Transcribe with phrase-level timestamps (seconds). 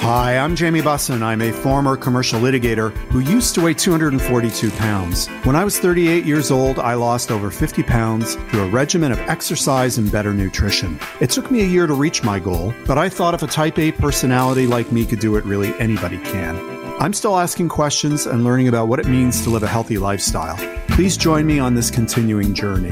[0.00, 1.22] Hi, I'm Jamie Bussin.
[1.22, 5.26] I'm a former commercial litigator who used to weigh 242 pounds.
[5.42, 9.18] When I was 38 years old, I lost over 50 pounds through a regimen of
[9.18, 10.98] exercise and better nutrition.
[11.20, 13.78] It took me a year to reach my goal, but I thought if a type
[13.78, 16.56] A personality like me could do it, really anybody can.
[17.00, 20.56] I'm still asking questions and learning about what it means to live a healthy lifestyle.
[20.98, 22.90] Please join me on this continuing journey.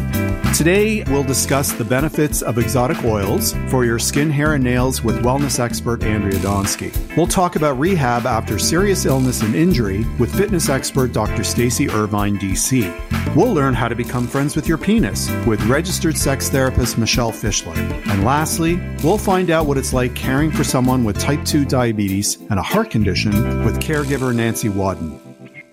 [0.55, 5.24] Today, we'll discuss the benefits of exotic oils for your skin, hair, and nails with
[5.24, 6.95] wellness expert Andrea Donsky.
[7.16, 11.42] We'll talk about rehab after serious illness and injury with fitness expert Dr.
[11.42, 13.34] Stacy Irvine, DC.
[13.34, 17.77] We'll learn how to become friends with your penis with registered sex therapist Michelle Fischler.
[18.06, 22.36] And lastly, we'll find out what it's like caring for someone with type 2 diabetes
[22.50, 23.33] and a heart condition
[23.64, 25.25] with caregiver Nancy Wadden.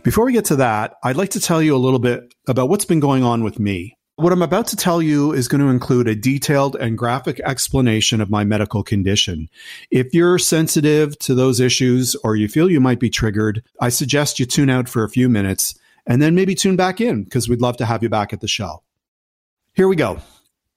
[0.03, 2.83] Before we get to that, I'd like to tell you a little bit about what's
[2.83, 3.97] been going on with me.
[4.17, 8.19] What I'm about to tell you is going to include a detailed and graphic explanation
[8.19, 9.47] of my medical condition.
[9.91, 14.39] If you're sensitive to those issues or you feel you might be triggered, I suggest
[14.39, 15.73] you tune out for a few minutes
[16.05, 18.47] and then maybe tune back in because we'd love to have you back at the
[18.47, 18.83] show.
[19.73, 20.19] Here we go.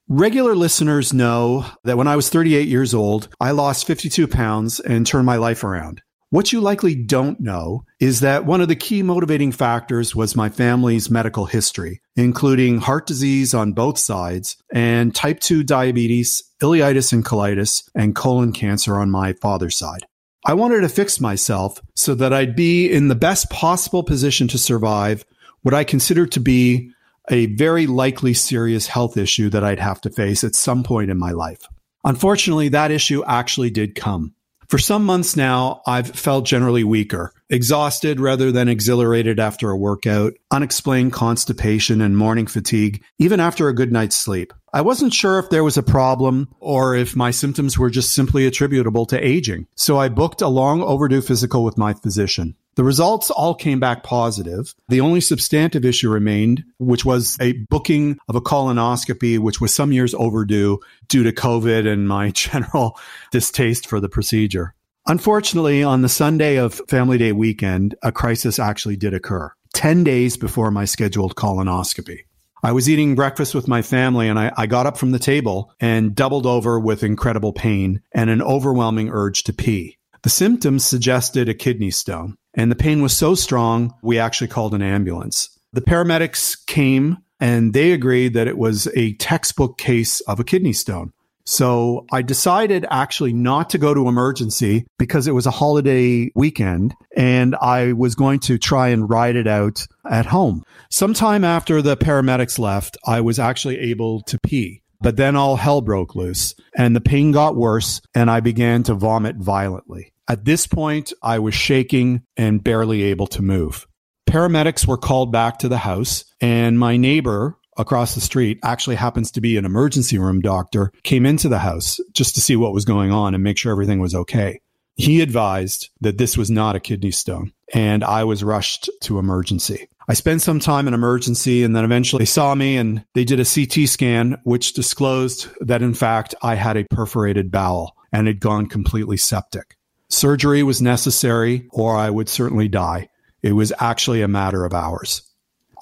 [0.08, 5.04] Regular listeners know that when I was 38 years old, I lost 52 pounds and
[5.04, 6.00] turned my life around.
[6.36, 10.50] What you likely don't know is that one of the key motivating factors was my
[10.50, 17.24] family's medical history, including heart disease on both sides and type 2 diabetes, ileitis and
[17.24, 20.06] colitis, and colon cancer on my father's side.
[20.44, 24.58] I wanted to fix myself so that I'd be in the best possible position to
[24.58, 25.24] survive
[25.62, 26.90] what I consider to be
[27.30, 31.16] a very likely serious health issue that I'd have to face at some point in
[31.16, 31.66] my life.
[32.04, 34.34] Unfortunately, that issue actually did come.
[34.68, 40.32] For some months now, I've felt generally weaker, exhausted rather than exhilarated after a workout,
[40.50, 44.52] unexplained constipation and morning fatigue, even after a good night's sleep.
[44.72, 48.44] I wasn't sure if there was a problem or if my symptoms were just simply
[48.44, 49.68] attributable to aging.
[49.76, 52.56] So I booked a long overdue physical with my physician.
[52.76, 54.74] The results all came back positive.
[54.90, 59.92] The only substantive issue remained, which was a booking of a colonoscopy, which was some
[59.92, 62.98] years overdue due to COVID and my general
[63.32, 64.74] distaste for the procedure.
[65.06, 70.36] Unfortunately, on the Sunday of Family Day weekend, a crisis actually did occur 10 days
[70.36, 72.24] before my scheduled colonoscopy.
[72.62, 75.72] I was eating breakfast with my family and I, I, got up from the table
[75.78, 79.98] and doubled over with incredible pain and an overwhelming urge to pee.
[80.22, 82.36] The symptoms suggested a kidney stone.
[82.56, 85.50] And the pain was so strong, we actually called an ambulance.
[85.72, 90.72] The paramedics came and they agreed that it was a textbook case of a kidney
[90.72, 91.12] stone.
[91.48, 96.94] So I decided actually not to go to emergency because it was a holiday weekend
[97.16, 100.64] and I was going to try and ride it out at home.
[100.90, 104.82] Sometime after the paramedics left, I was actually able to pee.
[105.00, 108.94] But then all hell broke loose and the pain got worse and I began to
[108.94, 110.12] vomit violently.
[110.28, 113.86] At this point, I was shaking and barely able to move.
[114.28, 119.30] Paramedics were called back to the house, and my neighbor across the street actually happens
[119.30, 122.84] to be an emergency room doctor, came into the house just to see what was
[122.84, 124.60] going on and make sure everything was okay.
[124.96, 129.88] He advised that this was not a kidney stone, and I was rushed to emergency.
[130.08, 133.40] I spent some time in emergency and then eventually they saw me and they did
[133.40, 138.40] a CT scan, which disclosed that in fact I had a perforated bowel and had
[138.40, 139.76] gone completely septic.
[140.08, 143.08] Surgery was necessary, or I would certainly die.
[143.42, 145.22] It was actually a matter of hours.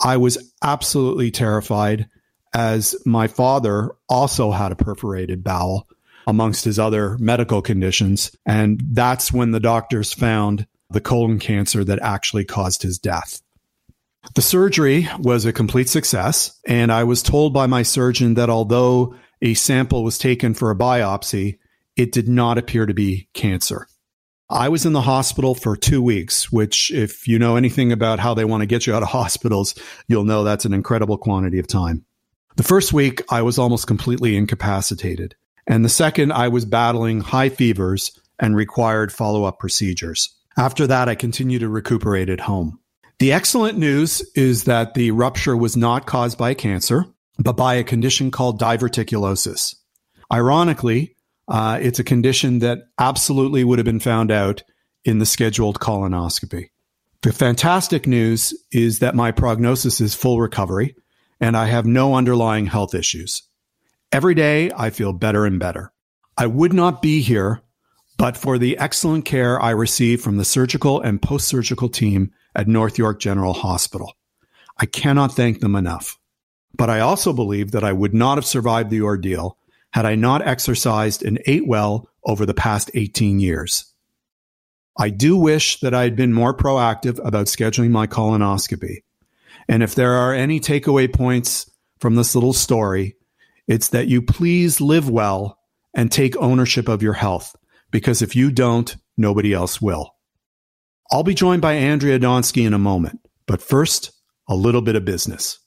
[0.03, 2.09] I was absolutely terrified
[2.55, 5.89] as my father also had a perforated bowel
[6.27, 8.35] amongst his other medical conditions.
[8.47, 13.43] And that's when the doctors found the colon cancer that actually caused his death.
[14.35, 16.59] The surgery was a complete success.
[16.67, 20.77] And I was told by my surgeon that although a sample was taken for a
[20.77, 21.59] biopsy,
[21.97, 23.87] it did not appear to be cancer.
[24.55, 28.35] I was in the hospital for two weeks, which, if you know anything about how
[28.35, 29.75] they want to get you out of hospitals,
[30.07, 32.05] you'll know that's an incredible quantity of time.
[32.55, 35.35] The first week, I was almost completely incapacitated.
[35.67, 40.33] And the second, I was battling high fevers and required follow up procedures.
[40.57, 42.79] After that, I continued to recuperate at home.
[43.19, 47.07] The excellent news is that the rupture was not caused by cancer,
[47.41, 49.75] but by a condition called diverticulosis.
[50.33, 51.14] Ironically,
[51.49, 54.63] uh, it's a condition that absolutely would have been found out
[55.05, 56.71] in the scheduled colonoscopy.
[57.23, 60.95] The fantastic news is that my prognosis is full recovery
[61.41, 63.43] and I have no underlying health issues.
[64.13, 65.93] Every day I feel better and better.
[66.37, 67.63] I would not be here
[68.17, 72.69] but for the excellent care I receive from the surgical and post surgical team at
[72.69, 74.15] North York General Hospital.
[74.79, 76.19] I cannot thank them enough.
[76.77, 79.57] But I also believe that I would not have survived the ordeal
[79.95, 83.95] had I not exercised and ate well over the past 18 years.
[84.99, 89.05] I do wish that I had been more proactive about scheduling my colonoscopy.
[89.69, 91.71] And if there are any takeaway points
[92.01, 93.15] from this little story,
[93.69, 95.61] it's that you please live well
[95.95, 97.55] and take ownership of your health,
[97.93, 100.17] because if you don't, nobody else will.
[101.13, 104.11] I'll be joined by Andrea Donsky in a moment, but first,
[104.49, 105.61] a little bit of business.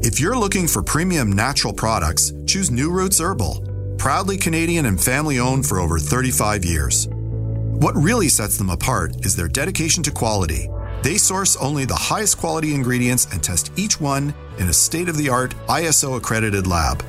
[0.00, 3.73] If you're looking for premium natural products, choose New Roots Herbal,
[4.04, 7.08] proudly Canadian and family owned for over 35 years.
[7.08, 10.68] What really sets them apart is their dedication to quality.
[11.02, 15.16] They source only the highest quality ingredients and test each one in a state of
[15.16, 17.02] the art ISO accredited lab.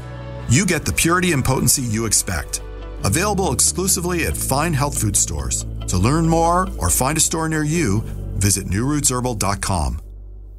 [0.48, 2.62] You get the purity and potency you expect.
[3.04, 5.66] Available exclusively at fine health food stores.
[5.90, 8.04] To learn more or find a store near you,
[8.38, 10.00] visit newrootsherbal.com.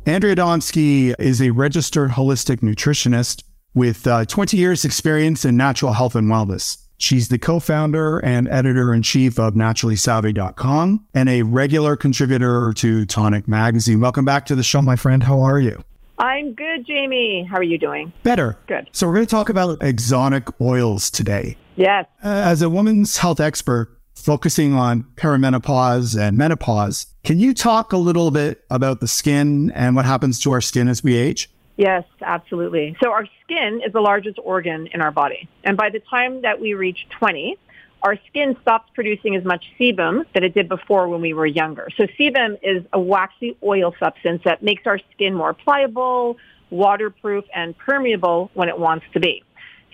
[0.04, 3.42] Andrea Donsky is a registered holistic nutritionist
[3.76, 6.78] with uh, 20 years experience in natural health and wellness.
[6.98, 13.46] She's the co-founder and editor in chief of naturallysavvy.com and a regular contributor to Tonic
[13.46, 14.00] Magazine.
[14.00, 15.22] Welcome back to the show, my friend.
[15.22, 15.84] How are you?
[16.18, 17.46] I'm good, Jamie.
[17.48, 18.14] How are you doing?
[18.22, 18.58] Better.
[18.66, 18.88] Good.
[18.92, 21.58] So we're going to talk about exotic oils today.
[21.76, 22.06] Yes.
[22.24, 27.06] Uh, as a woman's health expert, focusing on perimenopause and menopause.
[27.22, 30.88] Can you talk a little bit about the skin and what happens to our skin
[30.88, 31.50] as we age?
[31.76, 32.96] Yes, absolutely.
[33.02, 35.48] So our skin is the largest organ in our body.
[35.62, 37.58] And by the time that we reach 20,
[38.02, 41.88] our skin stops producing as much sebum that it did before when we were younger.
[41.96, 46.38] So sebum is a waxy oil substance that makes our skin more pliable,
[46.70, 49.42] waterproof, and permeable when it wants to be.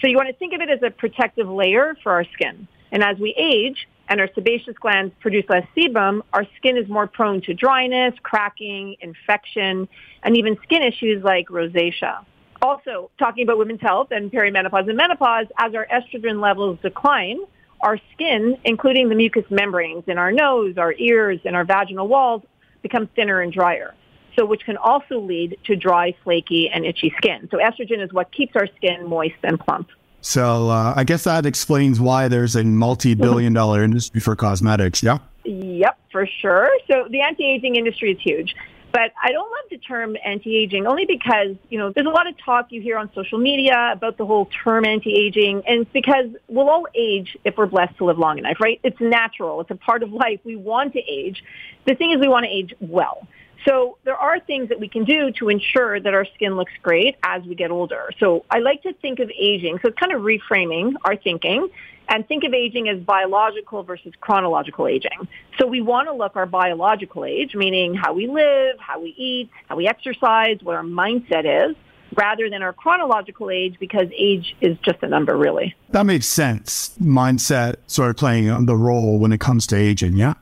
[0.00, 2.68] So you want to think of it as a protective layer for our skin.
[2.90, 7.06] And as we age, and our sebaceous glands produce less sebum, our skin is more
[7.06, 9.88] prone to dryness, cracking, infection,
[10.22, 12.24] and even skin issues like rosacea.
[12.60, 17.40] Also, talking about women's health and perimenopause and menopause, as our estrogen levels decline,
[17.80, 22.42] our skin, including the mucous membranes in our nose, our ears, and our vaginal walls,
[22.82, 23.94] become thinner and drier.
[24.38, 27.48] So which can also lead to dry, flaky, and itchy skin.
[27.50, 29.88] So estrogen is what keeps our skin moist and plump.
[30.22, 35.02] So uh, I guess that explains why there's a multi-billion dollar industry for cosmetics.
[35.02, 35.18] Yeah.
[35.44, 36.70] Yep, for sure.
[36.86, 38.54] So the anti-aging industry is huge.
[38.92, 42.36] But I don't love the term anti-aging only because, you know, there's a lot of
[42.38, 45.62] talk you hear on social media about the whole term anti-aging.
[45.66, 48.78] And it's because we'll all age if we're blessed to live long enough, right?
[48.84, 49.62] It's natural.
[49.62, 50.40] It's a part of life.
[50.44, 51.42] We want to age.
[51.86, 53.26] The thing is we want to age well.
[53.64, 57.16] So there are things that we can do to ensure that our skin looks great
[57.22, 58.10] as we get older.
[58.18, 59.78] So I like to think of aging.
[59.82, 61.68] So it's kind of reframing our thinking
[62.08, 65.28] and think of aging as biological versus chronological aging.
[65.58, 69.50] So we want to look our biological age, meaning how we live, how we eat,
[69.68, 71.76] how we exercise, what our mindset is,
[72.16, 75.74] rather than our chronological age because age is just a number really.
[75.90, 76.96] That makes sense.
[77.00, 80.34] Mindset sort of playing the role when it comes to aging, yeah?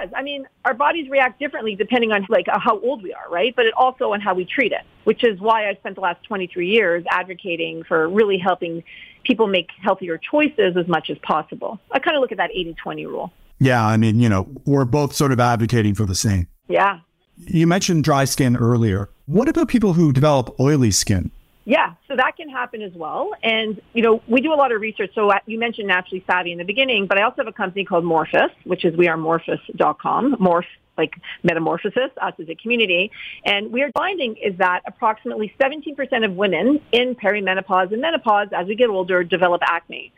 [0.00, 0.10] Does.
[0.14, 3.54] I mean, our bodies react differently depending on like how old we are, right?
[3.54, 6.22] But it also on how we treat it, which is why I spent the last
[6.24, 8.82] 23 years advocating for really helping
[9.24, 11.78] people make healthier choices as much as possible.
[11.90, 13.32] I kind of look at that 80-20 rule.
[13.58, 16.46] Yeah, I mean, you know, we're both sort of advocating for the same.
[16.68, 17.00] Yeah.
[17.36, 19.10] You mentioned dry skin earlier.
[19.26, 21.30] What about people who develop oily skin?
[21.68, 23.32] Yeah, so that can happen as well.
[23.42, 25.10] And, you know, we do a lot of research.
[25.14, 27.84] So uh, you mentioned Naturally Savvy in the beginning, but I also have a company
[27.84, 30.64] called Morphus, which is wearemorphus.com, morph
[30.96, 33.10] like metamorphosis, us as a community.
[33.44, 38.66] And we are finding is that approximately 17% of women in perimenopause and menopause as
[38.66, 40.10] we get older develop acne.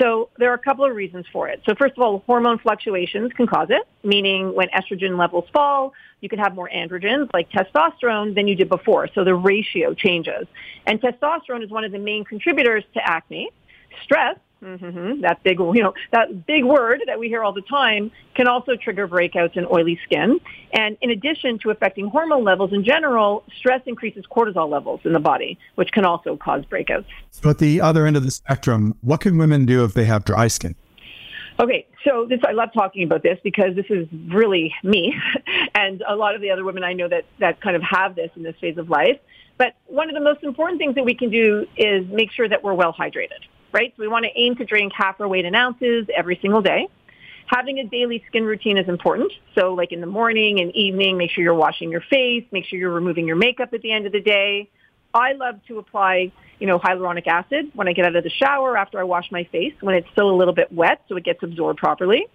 [0.00, 1.60] So there are a couple of reasons for it.
[1.66, 6.28] So first of all, hormone fluctuations can cause it, meaning when estrogen levels fall, you
[6.28, 9.08] can have more androgens like testosterone than you did before.
[9.14, 10.46] So the ratio changes.
[10.86, 13.50] And testosterone is one of the main contributors to acne.
[14.02, 15.22] Stress Mm-hmm.
[15.22, 18.72] That big, you know, that big word that we hear all the time can also
[18.76, 20.40] trigger breakouts in oily skin.
[20.72, 25.18] And in addition to affecting hormone levels in general, stress increases cortisol levels in the
[25.18, 27.06] body, which can also cause breakouts.
[27.30, 30.24] So at the other end of the spectrum, what can women do if they have
[30.24, 30.74] dry skin?
[31.58, 35.14] Okay, so this I love talking about this because this is really me,
[35.74, 38.30] and a lot of the other women I know that that kind of have this
[38.34, 39.18] in this phase of life.
[39.58, 42.64] But one of the most important things that we can do is make sure that
[42.64, 43.92] we're well hydrated right?
[43.96, 46.88] So we want to aim to drink half our weight in ounces every single day.
[47.46, 49.32] Having a daily skin routine is important.
[49.56, 52.78] So like in the morning and evening, make sure you're washing your face, make sure
[52.78, 54.68] you're removing your makeup at the end of the day.
[55.12, 58.76] I love to apply, you know, hyaluronic acid when I get out of the shower
[58.78, 61.42] after I wash my face when it's still a little bit wet so it gets
[61.42, 62.26] absorbed properly.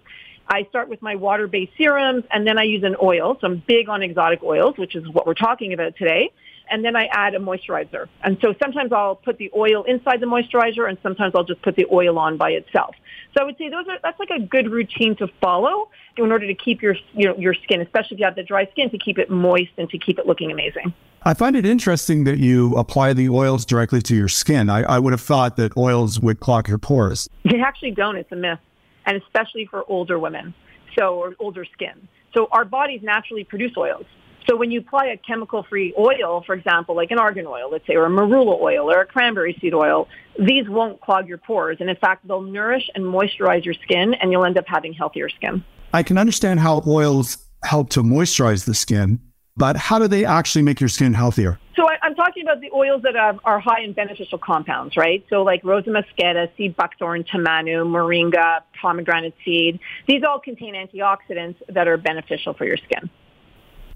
[0.48, 3.38] I start with my water-based serums and then I use an oil.
[3.40, 6.30] So I'm big on exotic oils, which is what we're talking about today.
[6.70, 8.08] And then I add a moisturizer.
[8.22, 11.76] And so sometimes I'll put the oil inside the moisturizer and sometimes I'll just put
[11.76, 12.94] the oil on by itself.
[13.34, 16.46] So I would say those are, that's like a good routine to follow in order
[16.46, 18.98] to keep your, you know, your skin, especially if you have the dry skin, to
[18.98, 20.92] keep it moist and to keep it looking amazing.
[21.22, 24.70] I find it interesting that you apply the oils directly to your skin.
[24.70, 27.28] I, I would have thought that oils would clog your pores.
[27.44, 28.16] They actually don't.
[28.16, 28.60] It's a myth
[29.06, 30.52] and especially for older women,
[30.98, 32.08] so or older skin.
[32.34, 34.04] So our bodies naturally produce oils.
[34.48, 37.94] So when you apply a chemical-free oil, for example, like an argan oil, let's say,
[37.94, 41.78] or a marula oil or a cranberry seed oil, these won't clog your pores.
[41.80, 45.28] And in fact, they'll nourish and moisturize your skin and you'll end up having healthier
[45.28, 45.64] skin.
[45.92, 49.20] I can understand how oils help to moisturize the skin,
[49.56, 51.58] but how do they actually make your skin healthier?
[51.74, 55.24] So I, am talking about the oils that are, are, high in beneficial compounds, right?
[55.28, 59.80] So like rosa mosqueta, sea buckthorn, tamanu, moringa, pomegranate seed.
[60.06, 63.10] These all contain antioxidants that are beneficial for your skin.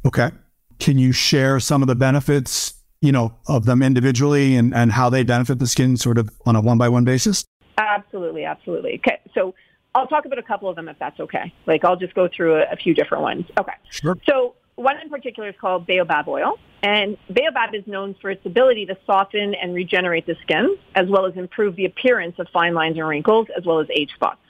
[0.05, 0.31] Okay.
[0.79, 5.11] Can you share some of the benefits, you know, of them individually and, and how
[5.11, 7.45] they benefit the skin sort of on a one by one basis?
[7.79, 8.95] Absolutely, absolutely.
[8.95, 9.21] Okay.
[9.35, 9.55] So
[9.95, 11.53] I'll talk about a couple of them if that's okay.
[11.67, 13.45] Like I'll just go through a, a few different ones.
[13.59, 13.73] Okay.
[13.91, 14.17] Sure.
[14.29, 16.59] So one in particular is called baobab oil.
[16.83, 21.27] And baobab is known for its ability to soften and regenerate the skin, as well
[21.27, 24.41] as improve the appearance of fine lines and wrinkles, as well as age spots.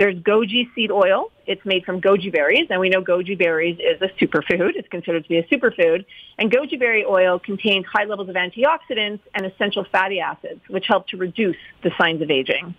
[0.00, 1.30] There's goji seed oil.
[1.46, 4.70] It's made from goji berries, and we know goji berries is a superfood.
[4.74, 6.06] It's considered to be a superfood.
[6.38, 11.06] And goji berry oil contains high levels of antioxidants and essential fatty acids, which help
[11.08, 12.74] to reduce the signs of aging.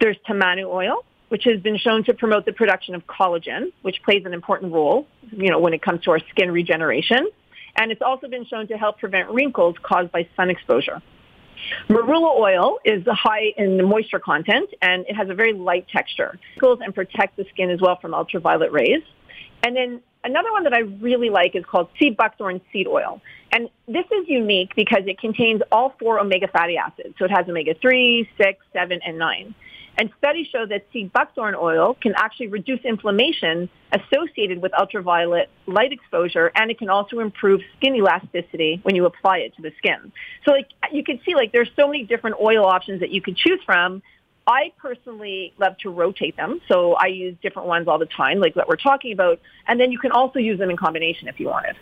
[0.00, 4.24] There's tamanu oil, which has been shown to promote the production of collagen, which plays
[4.24, 7.28] an important role, you know, when it comes to our skin regeneration.
[7.74, 11.02] And it's also been shown to help prevent wrinkles caused by sun exposure.
[11.88, 16.38] Marula oil is high in moisture content and it has a very light texture.
[16.56, 19.02] It and protect the skin as well from ultraviolet rays.
[19.64, 23.20] And then another one that I really like is called sea buckthorn seed oil.
[23.52, 27.14] And this is unique because it contains all four omega fatty acids.
[27.18, 29.54] So it has omega 3, 6, 7, and 9.
[29.98, 35.92] And studies show that sea buckthorn oil can actually reduce inflammation associated with ultraviolet light
[35.92, 40.12] exposure, and it can also improve skin elasticity when you apply it to the skin.
[40.44, 43.36] So like you can see, like there's so many different oil options that you could
[43.36, 44.00] choose from.
[44.46, 48.54] I personally love to rotate them, so I use different ones all the time, like
[48.54, 51.48] what we're talking about, and then you can also use them in combination if you
[51.48, 51.76] wanted.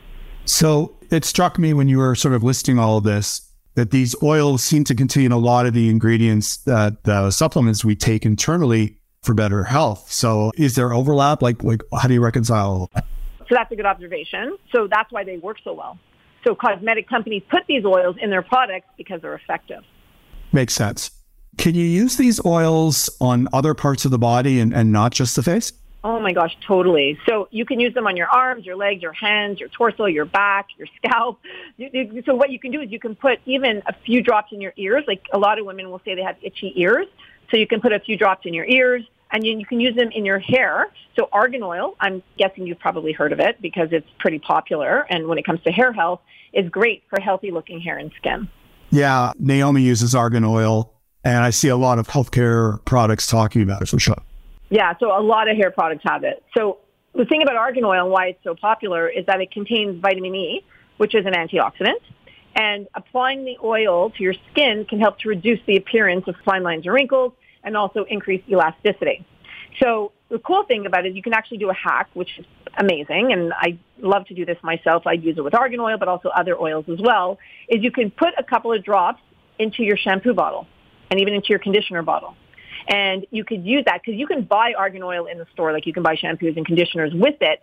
[0.47, 3.46] So it struck me when you were sort of listing all of this
[3.77, 7.95] that these oils seem to contain a lot of the ingredients that the supplements we
[7.95, 10.11] take internally for better health.
[10.11, 11.43] So is there overlap?
[11.43, 12.91] Like, like how do you reconcile?
[12.95, 13.03] So
[13.51, 14.57] that's a good observation.
[14.73, 15.99] So that's why they work so well.
[16.45, 19.85] So cosmetic companies put these oils in their products because they're effective.
[20.53, 21.11] Makes sense.
[21.59, 25.37] Can you use these oils on other parts of the body and, and not just
[25.37, 25.73] the face?
[26.09, 27.19] Oh my gosh, totally.
[27.29, 30.25] So you can use them on your arms, your legs, your hands, your torso, your
[30.25, 31.41] back, your scalp.
[32.25, 34.73] So what you can do is you can put even a few drops in your
[34.77, 35.03] ears.
[35.09, 37.09] Like a lot of women will say they have itchy ears.
[37.51, 40.11] So you can put a few drops in your ears and you, can use them
[40.13, 40.93] in your hair.
[41.17, 45.07] So argan oil, I'm guessing you've probably heard of it because it's pretty popular.
[45.11, 46.21] And when it comes to hair health,
[46.53, 48.49] is great for healthy looking hair and skin.
[48.91, 50.93] Yeah, Naomi uses argan oil
[51.25, 54.23] and I see a lot of healthcare products talking about it for sure.
[54.69, 56.43] Yeah, so a lot of hair products have it.
[56.57, 56.79] So
[57.15, 60.35] the thing about argan oil and why it's so popular is that it contains vitamin
[60.35, 60.65] E,
[60.97, 62.01] which is an antioxidant.
[62.55, 66.63] And applying the oil to your skin can help to reduce the appearance of fine
[66.63, 67.33] lines and wrinkles
[67.63, 69.27] and also increase elasticity.
[69.81, 72.47] So the cool thing about it, you can actually do a hack, which is
[72.79, 75.07] amazing, and I love to do this myself.
[75.07, 78.11] I use it with argan oil, but also other oils as well, is you can
[78.11, 79.21] put a couple of drops
[79.59, 80.67] into your shampoo bottle
[81.11, 82.37] and even into your conditioner bottle.
[82.89, 85.87] And you could use that because you can buy argan oil in the store, like
[85.87, 87.63] you can buy shampoos and conditioners with it.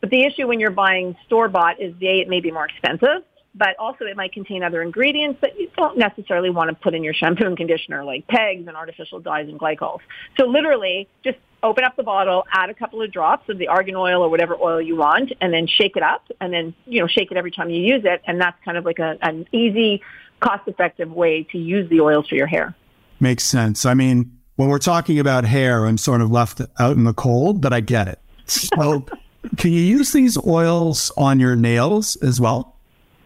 [0.00, 3.22] But the issue when you're buying store bought is they it may be more expensive,
[3.54, 7.04] but also it might contain other ingredients that you don't necessarily want to put in
[7.04, 10.00] your shampoo and conditioner, like pegs and artificial dyes and glycols.
[10.36, 13.94] So literally, just open up the bottle, add a couple of drops of the argan
[13.94, 17.06] oil or whatever oil you want, and then shake it up, and then you know
[17.06, 20.02] shake it every time you use it, and that's kind of like a, an easy,
[20.40, 22.74] cost-effective way to use the oils for your hair.
[23.20, 23.86] Makes sense.
[23.86, 27.60] I mean, when we're talking about hair, I'm sort of left out in the cold,
[27.60, 28.20] but I get it.
[28.46, 29.06] So,
[29.56, 32.74] can you use these oils on your nails as well?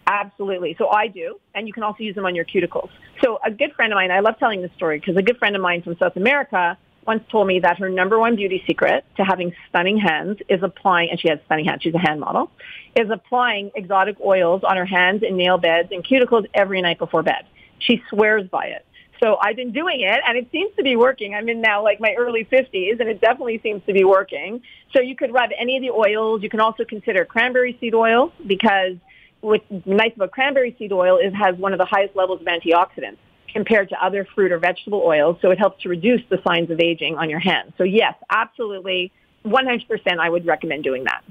[0.06, 0.74] Absolutely.
[0.78, 2.88] So I do, and you can also use them on your cuticles.
[3.22, 5.54] So a good friend of mine, I love telling this story because a good friend
[5.54, 9.24] of mine from South America once told me that her number one beauty secret to
[9.24, 12.50] having stunning hands is applying, and she has stunning hands, she's a hand model,
[12.96, 17.22] is applying exotic oils on her hands and nail beds and cuticles every night before
[17.22, 17.46] bed.
[17.78, 18.84] She swears by it.
[19.20, 21.34] So I've been doing it and it seems to be working.
[21.34, 24.62] I'm in now like my early 50s and it definitely seems to be working.
[24.92, 26.42] So you could rub any of the oils.
[26.42, 28.96] You can also consider cranberry seed oil because
[29.40, 32.46] what's nice about cranberry seed oil is it has one of the highest levels of
[32.46, 33.18] antioxidants
[33.52, 35.36] compared to other fruit or vegetable oils.
[35.42, 37.72] So it helps to reduce the signs of aging on your hands.
[37.78, 39.12] So yes, absolutely.
[39.44, 41.24] 100% I would recommend doing that.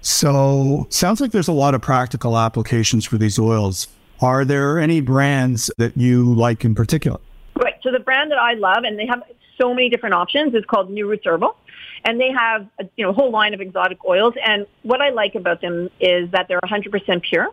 [0.00, 3.88] So sounds like there's a lot of practical applications for these oils.
[4.20, 7.18] Are there any brands that you like in particular?
[7.56, 7.74] Right.
[7.82, 9.22] So the brand that I love, and they have
[9.60, 11.56] so many different options, is called New Roots Herbal.
[12.04, 14.34] And they have a you know, a whole line of exotic oils.
[14.44, 17.48] And what I like about them is that they're 100% pure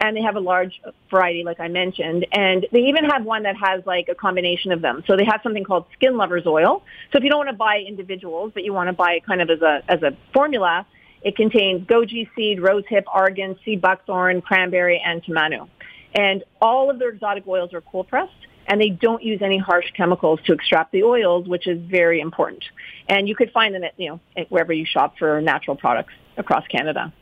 [0.00, 0.80] and they have a large
[1.10, 2.26] variety, like I mentioned.
[2.32, 5.04] And they even have one that has like a combination of them.
[5.06, 6.82] So they have something called Skin Lovers Oil.
[7.12, 9.42] So if you don't want to buy individuals, but you want to buy it kind
[9.42, 10.86] of as a as a formula,
[11.22, 15.68] it contains goji seed, rosehip, argan, sea buckthorn, cranberry, and tamanu.
[16.14, 18.32] And all of their exotic oils are cold pressed
[18.66, 22.64] and they don't use any harsh chemicals to extract the oils, which is very important.
[23.08, 26.66] And you could find them at, you know, wherever you shop for natural products across
[26.68, 27.12] Canada.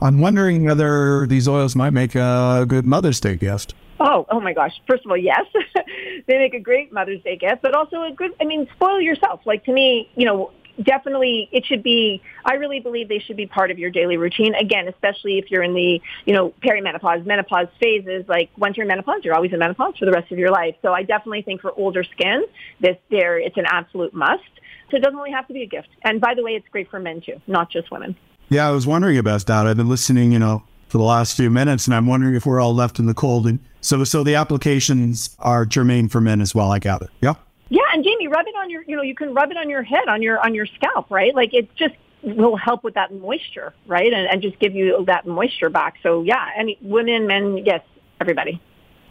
[0.00, 3.74] I'm wondering whether these oils might make a good Mother's Day gift.
[4.00, 4.72] Oh, oh my gosh.
[4.88, 5.44] First of all, yes,
[6.26, 9.40] they make a great Mother's Day gift, but also a good, I mean, spoil yourself.
[9.44, 10.50] Like to me, you know,
[10.82, 14.54] definitely it should be, I really believe they should be part of your daily routine.
[14.54, 18.88] Again, especially if you're in the, you know, perimenopause, menopause phases, like once you're in
[18.88, 20.74] menopause, you're always in menopause for the rest of your life.
[20.82, 22.44] So I definitely think for older skin,
[22.80, 24.42] this there, it's an absolute must.
[24.90, 25.88] So it doesn't really have to be a gift.
[26.02, 28.16] And by the way, it's great for men too, not just women.
[28.48, 29.66] Yeah, I was wondering about that.
[29.66, 32.60] I've been listening, you know, for the last few minutes, and I'm wondering if we're
[32.60, 33.46] all left in the cold.
[33.46, 36.70] And so, so the applications are germane for men as well.
[36.70, 37.08] I gather.
[37.22, 37.34] Yeah.
[37.72, 39.82] Yeah, and Jamie, rub it on your, you know, you can rub it on your
[39.82, 41.34] head, on your on your scalp, right?
[41.34, 44.12] Like it just will help with that moisture, right?
[44.12, 45.94] And, and just give you that moisture back.
[46.02, 47.80] So yeah, any women, men, yes,
[48.20, 48.60] everybody.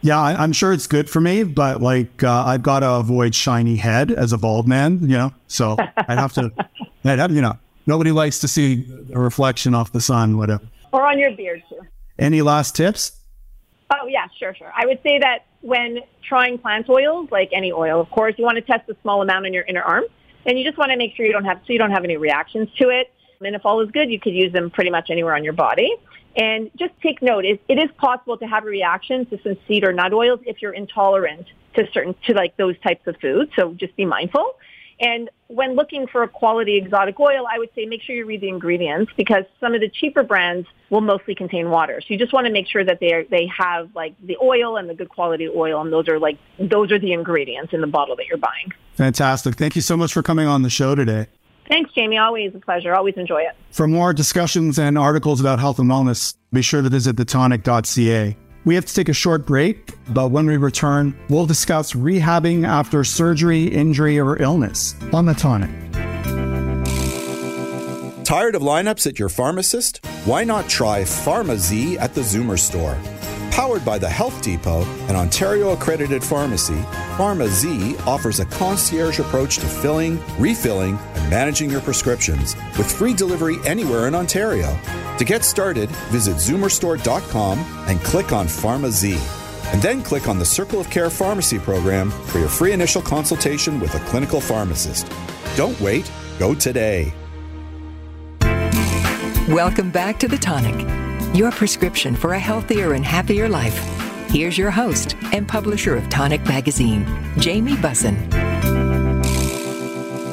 [0.03, 3.35] Yeah, I, am sure it's good for me, but like uh, I've got to avoid
[3.35, 5.33] shiny head as a bald man, you know.
[5.47, 6.51] So I'd have to,
[7.03, 7.57] I'd have, you know,
[7.87, 10.63] Nobody likes to see a reflection off the sun, whatever.
[10.93, 11.79] Or on your beard, too.
[12.19, 13.19] Any last tips?
[13.89, 14.71] Oh, yeah, sure, sure.
[14.75, 15.99] I would say that when
[16.31, 19.45] trying plant oils, like any oil, of course, you want to test a small amount
[19.45, 20.05] on your inner arm.
[20.45, 22.15] And you just want to make sure you don't have, so you don't have any
[22.15, 23.11] reactions to it.
[23.41, 25.91] And if all is good, you could use them pretty much anywhere on your body.
[26.37, 29.85] And just take note, it, it is possible to have a reaction to some seed
[29.85, 33.51] or nut oils if you're intolerant to certain, to like those types of foods.
[33.57, 34.55] So just be mindful.
[35.01, 38.41] And when looking for a quality exotic oil, I would say make sure you read
[38.41, 41.99] the ingredients because some of the cheaper brands will mostly contain water.
[42.01, 44.77] So you just want to make sure that they are, they have like the oil
[44.77, 47.87] and the good quality oil, and those are like those are the ingredients in the
[47.87, 48.71] bottle that you're buying.
[48.93, 49.55] Fantastic!
[49.55, 51.27] Thank you so much for coming on the show today.
[51.67, 52.17] Thanks, Jamie.
[52.17, 52.93] Always a pleasure.
[52.93, 53.55] Always enjoy it.
[53.71, 58.37] For more discussions and articles about health and wellness, be sure to visit thetonic.ca.
[58.63, 63.03] We have to take a short break, but when we return, we'll discuss rehabbing after
[63.03, 65.71] surgery, injury, or illness on the tonic.
[68.23, 70.05] Tired of lineups at your pharmacist?
[70.25, 72.97] Why not try PharmaZ at the Zoomer store?
[73.51, 76.81] Powered by the Health Depot, an Ontario accredited pharmacy,
[77.17, 83.57] PharmaZ offers a concierge approach to filling, refilling, and managing your prescriptions with free delivery
[83.65, 84.79] anywhere in Ontario.
[85.17, 87.59] To get started, visit zoomerstore.com
[87.89, 89.19] and click on PharmaZ.
[89.73, 93.81] And then click on the Circle of Care Pharmacy program for your free initial consultation
[93.81, 95.11] with a clinical pharmacist.
[95.57, 96.09] Don't wait,
[96.39, 97.13] go today.
[99.49, 103.77] Welcome back to The Tonic your prescription for a healthier and happier life.
[104.29, 107.05] Here's your host and publisher of Tonic Magazine,
[107.37, 108.29] Jamie Bussin.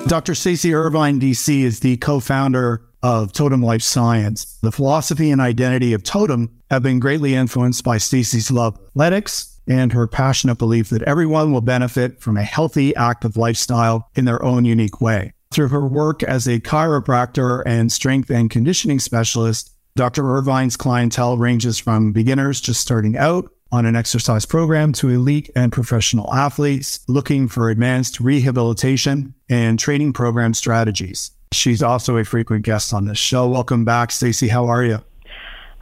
[0.08, 0.34] Dr.
[0.34, 4.58] Stacy Irvine, DC, is the co founder of Totum Life Science.
[4.62, 9.60] The philosophy and identity of Totum have been greatly influenced by Stacy's love of athletics
[9.68, 14.42] and her passionate belief that everyone will benefit from a healthy, active lifestyle in their
[14.42, 15.32] own unique way.
[15.50, 20.22] Through her work as a chiropractor and strength and conditioning specialist, Dr.
[20.22, 25.72] Irvine's clientele ranges from beginners just starting out on an exercise program to elite and
[25.72, 31.32] professional athletes looking for advanced rehabilitation and training program strategies.
[31.50, 33.48] She's also a frequent guest on this show.
[33.48, 34.46] Welcome back, Stacy.
[34.46, 35.02] How are you?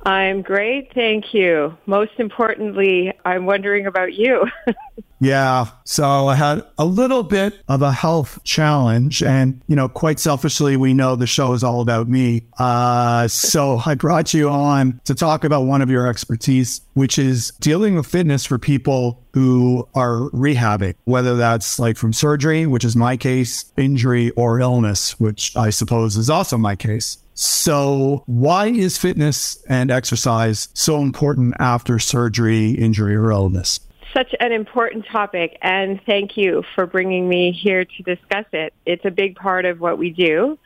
[0.07, 1.77] I'm great, thank you.
[1.87, 4.47] Most importantly, I'm wondering about you.
[5.21, 5.67] yeah.
[5.83, 9.21] So I had a little bit of a health challenge.
[9.21, 12.47] And, you know, quite selfishly, we know the show is all about me.
[12.57, 17.51] Uh, so I brought you on to talk about one of your expertise, which is
[17.59, 22.95] dealing with fitness for people who are rehabbing, whether that's like from surgery, which is
[22.95, 27.19] my case, injury, or illness, which I suppose is also my case.
[27.39, 33.79] So, why is fitness and exercise so important after surgery, injury, or illness?
[34.15, 38.73] Such an important topic, and thank you for bringing me here to discuss it.
[38.87, 40.59] It's a big part of what we do.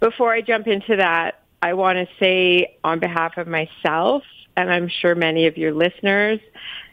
[0.00, 4.22] Before I jump into that, I want to say on behalf of myself,
[4.56, 6.40] and I'm sure many of your listeners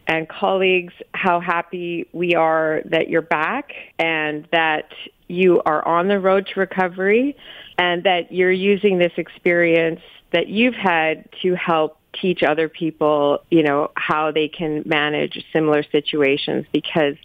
[0.07, 4.91] and colleagues, how happy we are that you're back and that
[5.31, 7.35] you are on the road to recovery
[7.77, 13.63] and that you're using this experience that you've had to help teach other people, you
[13.63, 17.15] know, how they can manage similar situations because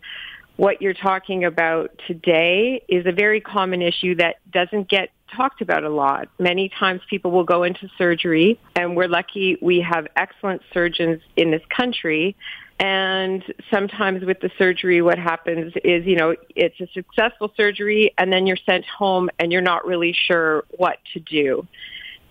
[0.57, 5.85] what you're talking about today is a very common issue that doesn't get talked about
[5.85, 6.29] a lot.
[6.38, 11.51] Many times people will go into surgery and we're lucky we have excellent surgeons in
[11.51, 12.37] this country
[12.79, 18.31] and sometimes with the surgery, what happens is, you know, it's a successful surgery and
[18.31, 21.67] then you're sent home and you're not really sure what to do.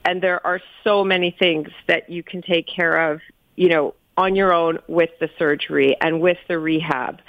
[0.04, 3.22] And there are so many things that you can take care of,
[3.56, 7.22] you know, on your own with the surgery and with the rehab.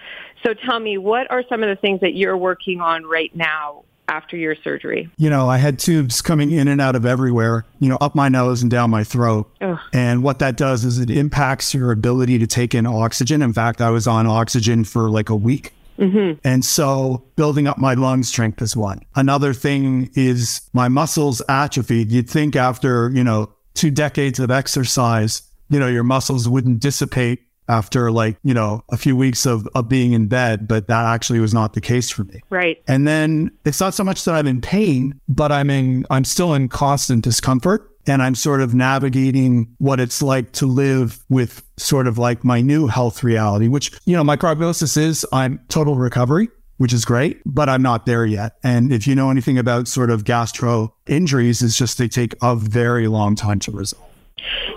[0.45, 3.85] So tell me, what are some of the things that you're working on right now
[4.09, 5.11] after your surgery?
[5.17, 8.29] You know, I had tubes coming in and out of everywhere, you know, up my
[8.29, 9.51] nose and down my throat.
[9.61, 9.79] Ugh.
[9.93, 13.43] And what that does is it impacts your ability to take in oxygen.
[13.43, 15.73] In fact, I was on oxygen for like a week.
[15.99, 16.39] Mm-hmm.
[16.45, 19.01] And so building up my lung strength is one.
[19.15, 22.13] Another thing is my muscles atrophied.
[22.13, 27.43] You'd think after, you know, two decades of exercise, you know, your muscles wouldn't dissipate
[27.69, 31.41] after like, you know, a few weeks of, of being in bed, but that actually
[31.41, 32.41] was not the case for me.
[32.51, 32.83] Right.
[32.87, 36.55] And then it's not so much that I'm in pain, but I'm in, I'm still
[36.55, 42.07] in constant discomfort and I'm sort of navigating what it's like to live with sort
[42.07, 46.49] of like my new health reality, which, you know, my prognosis is I'm total recovery,
[46.77, 48.57] which is great, but I'm not there yet.
[48.63, 52.55] And if you know anything about sort of gastro injuries, it's just they take a
[52.55, 54.05] very long time to resolve.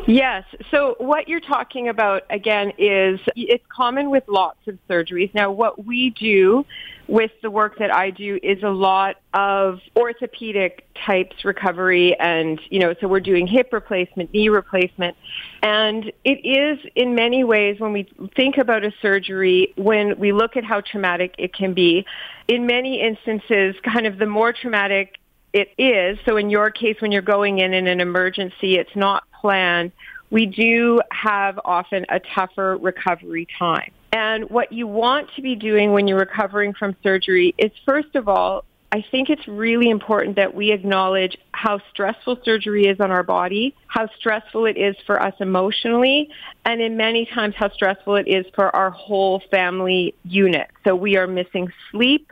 [0.07, 0.43] Yes.
[0.71, 5.33] So what you're talking about again is it's common with lots of surgeries.
[5.35, 6.65] Now what we do
[7.07, 12.79] with the work that I do is a lot of orthopedic types recovery and, you
[12.79, 15.15] know, so we're doing hip replacement, knee replacement.
[15.61, 20.57] And it is in many ways when we think about a surgery, when we look
[20.57, 22.05] at how traumatic it can be,
[22.47, 25.18] in many instances, kind of the more traumatic
[25.53, 26.19] it is.
[26.25, 29.91] So in your case, when you're going in in an emergency, it's not planned.
[30.29, 33.91] We do have often a tougher recovery time.
[34.11, 38.27] And what you want to be doing when you're recovering from surgery is first of
[38.27, 43.21] all, I think it's really important that we acknowledge how stressful surgery is on our
[43.21, 46.29] body, how stressful it is for us emotionally,
[46.65, 50.67] and in many times how stressful it is for our whole family unit.
[50.83, 52.31] So we are missing sleep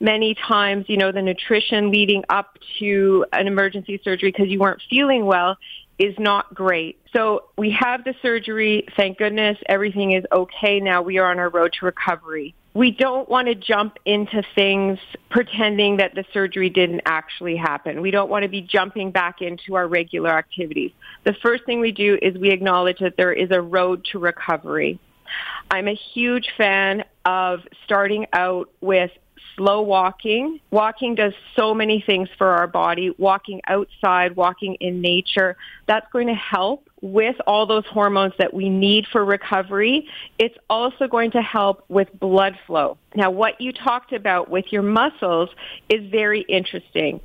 [0.00, 4.82] many times, you know, the nutrition leading up to an emergency surgery because you weren't
[4.88, 5.56] feeling well
[5.98, 6.98] is not great.
[7.12, 8.86] So we have the surgery.
[8.96, 11.02] Thank goodness everything is okay now.
[11.02, 12.54] We are on our road to recovery.
[12.74, 18.00] We don't want to jump into things pretending that the surgery didn't actually happen.
[18.00, 20.92] We don't want to be jumping back into our regular activities.
[21.24, 25.00] The first thing we do is we acknowledge that there is a road to recovery.
[25.70, 29.10] I'm a huge fan of starting out with
[29.58, 30.60] slow walking.
[30.70, 33.14] Walking does so many things for our body.
[33.18, 38.70] Walking outside, walking in nature, that's going to help with all those hormones that we
[38.70, 40.08] need for recovery.
[40.38, 42.96] It's also going to help with blood flow.
[43.14, 45.50] Now, what you talked about with your muscles
[45.90, 47.20] is very interesting.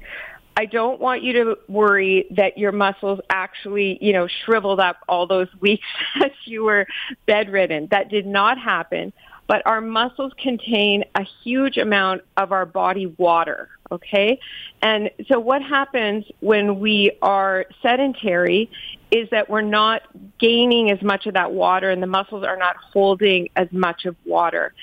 [0.56, 5.26] I don't want you to worry that your muscles actually, you know, shriveled up all
[5.26, 5.88] those weeks
[6.19, 6.86] that you were
[7.26, 7.88] bedridden.
[7.89, 9.13] That did not happen
[9.47, 14.39] but our muscles contain a huge amount of our body water, okay?
[14.82, 18.69] And so what happens when we are sedentary
[19.12, 20.01] is that we're not
[20.39, 24.15] gaining as much of that water and the muscles are not holding as much of
[24.25, 24.73] water.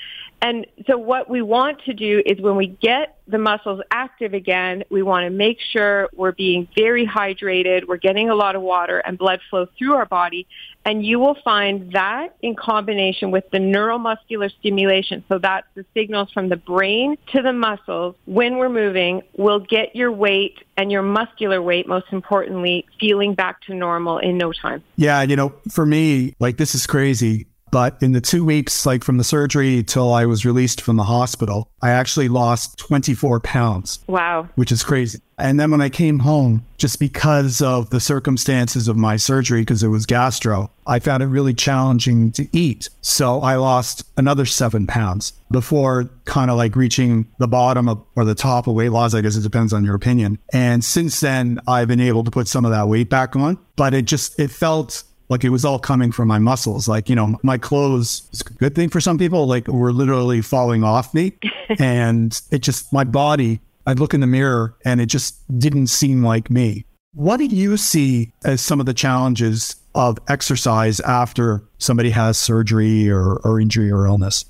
[0.41, 4.83] And so what we want to do is when we get the muscles active again,
[4.89, 8.97] we want to make sure we're being very hydrated, we're getting a lot of water
[8.97, 10.47] and blood flow through our body.
[10.83, 16.31] And you will find that in combination with the neuromuscular stimulation, so that's the signals
[16.31, 21.03] from the brain to the muscles when we're moving, will get your weight and your
[21.03, 24.83] muscular weight, most importantly, feeling back to normal in no time.
[24.95, 27.45] Yeah, you know, for me, like this is crazy.
[27.71, 31.03] But in the two weeks, like from the surgery till I was released from the
[31.03, 33.99] hospital, I actually lost 24 pounds.
[34.07, 34.49] Wow.
[34.55, 35.19] Which is crazy.
[35.37, 39.81] And then when I came home, just because of the circumstances of my surgery, because
[39.81, 42.89] it was gastro, I found it really challenging to eat.
[43.01, 48.23] So I lost another seven pounds before kind of like reaching the bottom of, or
[48.23, 49.15] the top of weight loss.
[49.15, 50.37] I guess it depends on your opinion.
[50.53, 53.93] And since then, I've been able to put some of that weight back on, but
[53.93, 56.89] it just, it felt like it was all coming from my muscles.
[56.89, 60.41] Like, you know, my clothes, it's a good thing for some people, like were literally
[60.41, 61.31] falling off me.
[61.79, 66.21] and it just, my body, I'd look in the mirror and it just didn't seem
[66.21, 66.85] like me.
[67.13, 73.09] What do you see as some of the challenges of exercise after somebody has surgery
[73.09, 74.43] or, or injury or illness?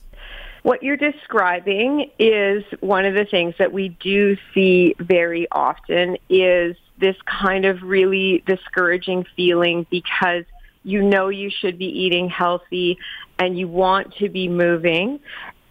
[0.63, 6.75] What you're describing is one of the things that we do see very often is
[6.97, 10.45] this kind of really discouraging feeling because
[10.83, 12.97] you know you should be eating healthy
[13.39, 15.19] and you want to be moving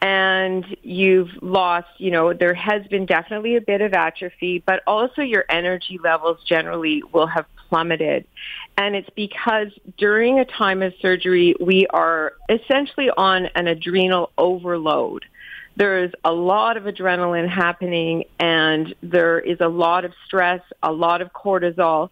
[0.03, 5.21] and you've lost, you know, there has been definitely a bit of atrophy, but also
[5.21, 8.27] your energy levels generally will have plummeted.
[8.79, 9.69] And it's because
[9.99, 15.27] during a time of surgery, we are essentially on an adrenal overload.
[15.77, 21.21] There's a lot of adrenaline happening and there is a lot of stress, a lot
[21.21, 22.09] of cortisol.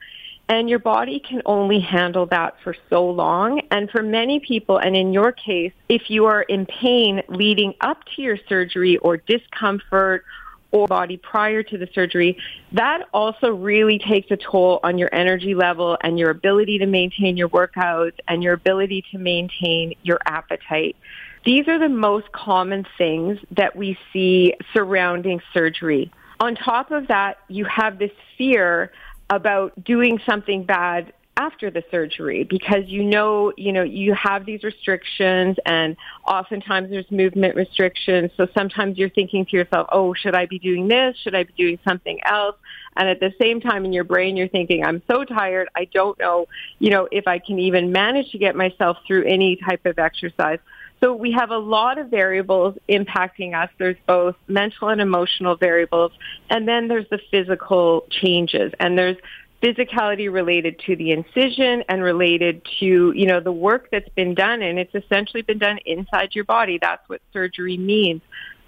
[0.49, 3.61] And your body can only handle that for so long.
[3.71, 8.03] And for many people, and in your case, if you are in pain leading up
[8.17, 10.25] to your surgery or discomfort
[10.71, 12.39] or body prior to the surgery,
[12.73, 17.37] that also really takes a toll on your energy level and your ability to maintain
[17.37, 20.97] your workouts and your ability to maintain your appetite.
[21.45, 26.11] These are the most common things that we see surrounding surgery.
[26.41, 28.93] On top of that, you have this fear
[29.31, 34.65] about doing something bad after the surgery because you know, you know, you have these
[34.65, 38.33] restrictions and oftentimes there's movement restrictions.
[38.37, 41.17] So sometimes you're thinking to yourself, oh, should I be doing this?
[41.23, 42.57] Should I be doing something else?
[42.97, 45.69] And at the same time in your brain, you're thinking, I'm so tired.
[45.77, 46.49] I don't know,
[46.81, 50.59] you know, if I can even manage to get myself through any type of exercise.
[51.01, 53.71] So we have a lot of variables impacting us.
[53.79, 56.13] There's both mental and emotional variables,
[56.51, 59.17] and then there's the physical changes, and there's
[59.63, 64.63] physicality related to the incision and related to, you know, the work that's been done,
[64.63, 66.79] and it's essentially been done inside your body.
[66.81, 68.23] That's what surgery means.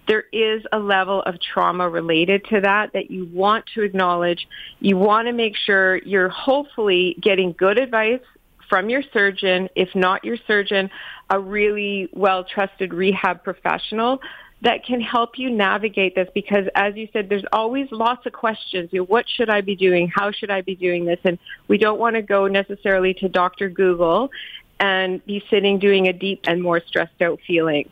[0.08, 4.48] There is a level of trauma related to that that you want to acknowledge.
[4.80, 8.22] You want to make sure you're hopefully getting good advice
[8.70, 10.88] from your surgeon, if not your surgeon,
[11.28, 14.20] a really well-trusted rehab professional
[14.62, 18.90] that can help you navigate this because as you said, there's always lots of questions.
[18.92, 20.10] You know, what should I be doing?
[20.14, 21.18] How should I be doing this?
[21.24, 23.68] And we don't want to go necessarily to Dr.
[23.68, 24.30] Google
[24.78, 27.90] and be sitting doing a deep and more stressed out feelings.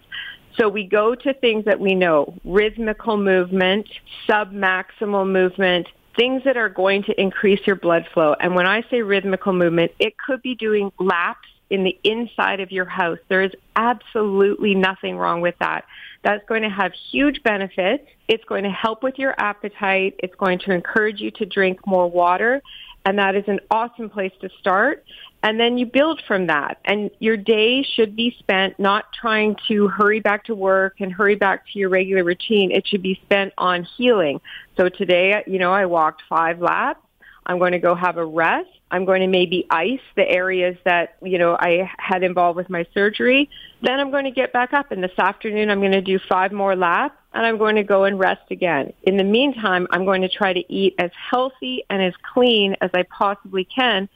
[0.58, 3.88] So we go to things that we know, rhythmical movement,
[4.28, 5.86] submaximal movement,
[6.18, 8.34] things that are going to increase your blood flow.
[8.40, 12.72] And when I say rhythmical movement, it could be doing laps in the inside of
[12.72, 13.18] your house.
[13.28, 15.84] There is absolutely nothing wrong with that.
[16.24, 18.04] That's going to have huge benefits.
[18.26, 20.16] It's going to help with your appetite.
[20.18, 22.62] It's going to encourage you to drink more water.
[23.08, 25.02] And that is an awesome place to start.
[25.42, 26.78] And then you build from that.
[26.84, 31.34] And your day should be spent not trying to hurry back to work and hurry
[31.34, 32.70] back to your regular routine.
[32.70, 34.42] It should be spent on healing.
[34.76, 37.00] So today, you know, I walked five laps.
[37.46, 38.68] I'm going to go have a rest.
[38.90, 42.84] I'm going to maybe ice the areas that, you know, I had involved with my
[42.92, 43.48] surgery.
[43.80, 46.52] Then I'm going to get back up and this afternoon I'm going to do five
[46.52, 48.92] more laps and I'm going to go and rest again.
[49.02, 52.90] In the meantime, I'm going to try to eat as healthy and as clean as
[52.94, 54.08] I possibly can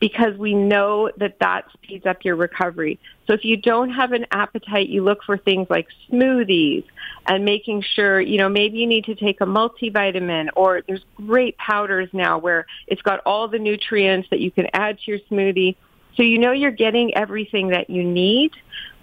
[0.00, 2.98] because we know that that speeds up your recovery.
[3.26, 6.84] So if you don't have an appetite, you look for things like smoothies
[7.26, 11.56] and making sure, you know, maybe you need to take a multivitamin or there's great
[11.58, 15.76] powders now where it's got all the nutrients that you can add to your smoothie.
[16.16, 18.52] So you know you're getting everything that you need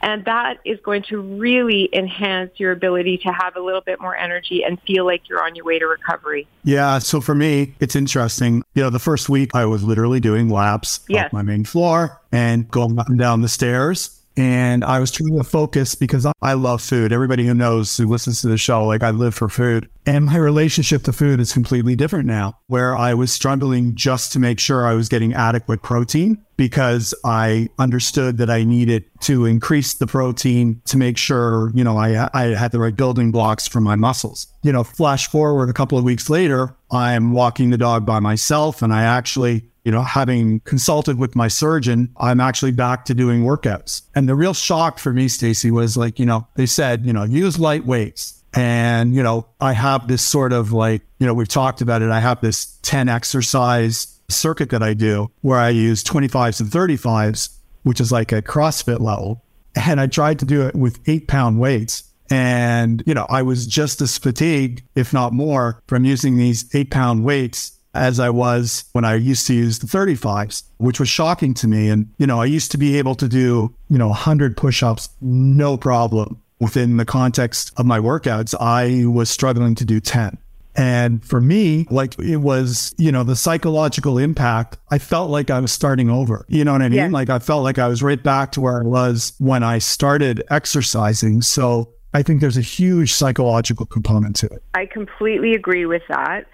[0.01, 4.15] and that is going to really enhance your ability to have a little bit more
[4.15, 6.47] energy and feel like you're on your way to recovery.
[6.63, 6.99] Yeah.
[6.99, 8.63] So for me, it's interesting.
[8.75, 11.25] You know, the first week I was literally doing laps yes.
[11.25, 14.16] off my main floor and going up and down the stairs.
[14.37, 17.11] And I was trying to focus because I love food.
[17.11, 19.89] Everybody who knows, who listens to the show, like I live for food.
[20.05, 24.39] And my relationship to food is completely different now, where I was struggling just to
[24.39, 29.95] make sure I was getting adequate protein because I understood that I needed to increase
[29.95, 33.81] the protein to make sure, you know, I, I had the right building blocks for
[33.81, 34.47] my muscles.
[34.63, 38.81] You know, flash forward a couple of weeks later, I'm walking the dog by myself
[38.81, 43.43] and I actually you know, having consulted with my surgeon, I'm actually back to doing
[43.43, 44.01] workouts.
[44.15, 47.23] And the real shock for me, Stacy, was like, you know, they said, you know,
[47.23, 48.43] use light weights.
[48.53, 52.09] And, you know, I have this sort of like, you know, we've talked about it.
[52.09, 57.55] I have this 10 exercise circuit that I do where I use 25s and 35s,
[57.83, 59.41] which is like a CrossFit level.
[59.73, 62.03] And I tried to do it with eight pound weights.
[62.29, 66.91] And, you know, I was just as fatigued, if not more, from using these eight
[66.91, 71.53] pound weights as I was when I used to use the 35s, which was shocking
[71.55, 71.89] to me.
[71.89, 75.09] And, you know, I used to be able to do, you know, 100 push ups,
[75.21, 76.41] no problem.
[76.59, 80.37] Within the context of my workouts, I was struggling to do 10.
[80.75, 85.59] And for me, like it was, you know, the psychological impact, I felt like I
[85.59, 86.45] was starting over.
[86.47, 86.97] You know what I mean?
[86.97, 87.07] Yeah.
[87.07, 90.43] Like I felt like I was right back to where I was when I started
[90.51, 91.41] exercising.
[91.41, 94.63] So I think there's a huge psychological component to it.
[94.75, 96.45] I completely agree with that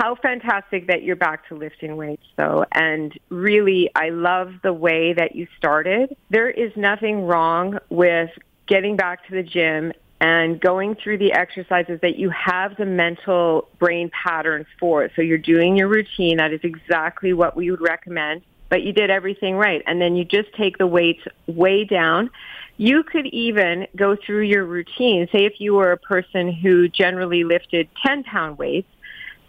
[0.00, 2.64] how fantastic that you're back to lifting weights though.
[2.72, 6.16] And really, I love the way that you started.
[6.30, 8.30] There is nothing wrong with
[8.66, 13.68] getting back to the gym and going through the exercises that you have the mental
[13.78, 15.10] brain patterns for.
[15.16, 16.38] So you're doing your routine.
[16.38, 18.40] That is exactly what we would recommend.
[18.70, 19.82] But you did everything right.
[19.86, 22.30] And then you just take the weights way down.
[22.78, 25.28] You could even go through your routine.
[25.30, 28.88] Say if you were a person who generally lifted 10 pound weights,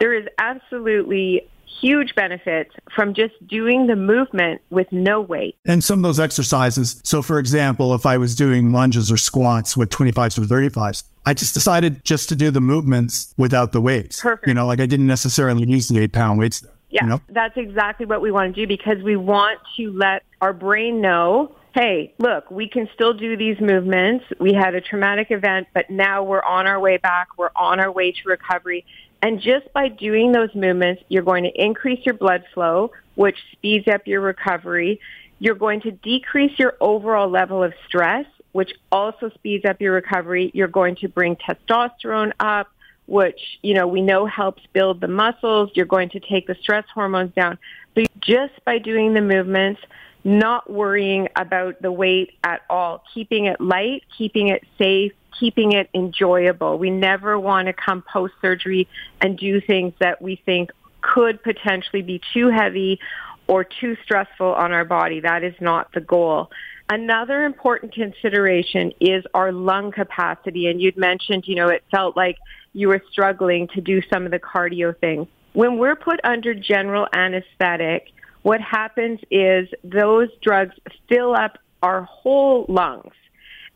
[0.01, 1.47] there is absolutely
[1.79, 5.55] huge benefits from just doing the movement with no weight.
[5.63, 6.99] And some of those exercises.
[7.03, 11.35] So, for example, if I was doing lunges or squats with 25s or 35s, I
[11.35, 14.19] just decided just to do the movements without the weights.
[14.19, 14.47] Perfect.
[14.47, 16.65] You know, like I didn't necessarily use the eight pound weights.
[16.89, 17.21] Yeah, you know?
[17.29, 21.55] that's exactly what we want to do because we want to let our brain know
[21.73, 24.25] hey, look, we can still do these movements.
[24.39, 27.29] We had a traumatic event, but now we're on our way back.
[27.37, 28.85] We're on our way to recovery.
[29.21, 33.87] And just by doing those movements, you're going to increase your blood flow, which speeds
[33.87, 34.99] up your recovery.
[35.39, 40.51] You're going to decrease your overall level of stress, which also speeds up your recovery.
[40.53, 42.69] You're going to bring testosterone up,
[43.05, 45.69] which, you know, we know helps build the muscles.
[45.75, 47.59] You're going to take the stress hormones down.
[47.95, 49.81] So just by doing the movements,
[50.23, 55.89] not worrying about the weight at all, keeping it light, keeping it safe, keeping it
[55.93, 56.77] enjoyable.
[56.77, 58.87] We never want to come post surgery
[59.19, 62.99] and do things that we think could potentially be too heavy
[63.47, 65.19] or too stressful on our body.
[65.19, 66.51] That is not the goal.
[66.89, 70.67] Another important consideration is our lung capacity.
[70.67, 72.37] And you'd mentioned, you know, it felt like
[72.73, 75.27] you were struggling to do some of the cardio things.
[75.53, 80.75] When we're put under general anesthetic, what happens is those drugs
[81.09, 83.13] fill up our whole lungs.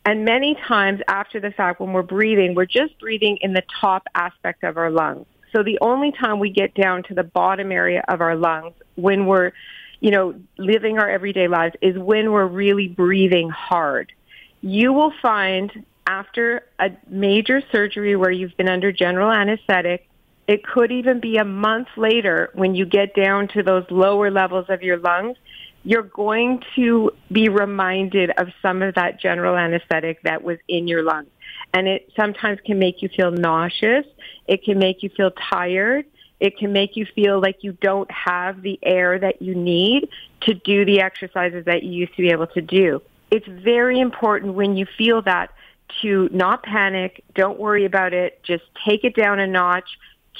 [0.06, 4.06] And many times after the fact, when we're breathing, we're just breathing in the top
[4.14, 5.26] aspect of our lungs.
[5.52, 9.26] So the only time we get down to the bottom area of our lungs when
[9.26, 9.50] we're,
[9.98, 14.12] you know, living our everyday lives is when we're really breathing hard.
[14.60, 20.08] You will find after a major surgery where you've been under general anesthetic,
[20.46, 24.66] it could even be a month later when you get down to those lower levels
[24.68, 25.36] of your lungs
[25.86, 31.04] you're going to be reminded of some of that general anesthetic that was in your
[31.04, 31.28] lungs.
[31.72, 34.04] And it sometimes can make you feel nauseous.
[34.48, 36.06] It can make you feel tired.
[36.40, 40.08] It can make you feel like you don't have the air that you need
[40.40, 43.00] to do the exercises that you used to be able to do.
[43.30, 45.52] It's very important when you feel that
[46.02, 47.22] to not panic.
[47.36, 48.42] Don't worry about it.
[48.42, 49.88] Just take it down a notch.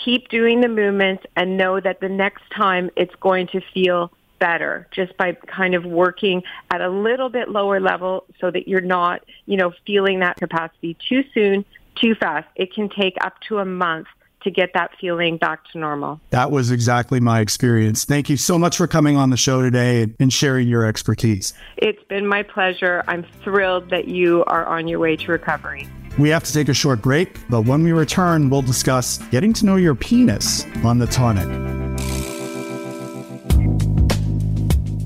[0.04, 4.87] Keep doing the movements and know that the next time it's going to feel better
[4.90, 9.22] just by kind of working at a little bit lower level so that you're not,
[9.46, 11.64] you know, feeling that capacity too soon,
[11.96, 12.49] too fast.
[12.57, 14.07] It can take up to a month
[14.42, 16.20] to get that feeling back to normal.
[16.31, 18.05] That was exactly my experience.
[18.05, 21.53] Thank you so much for coming on the show today and sharing your expertise.
[21.77, 23.03] It's been my pleasure.
[23.09, 25.88] I'm thrilled that you are on your way to recovery.
[26.16, 29.66] We have to take a short break, but when we return, we'll discuss getting to
[29.66, 31.86] know your penis on the tonic.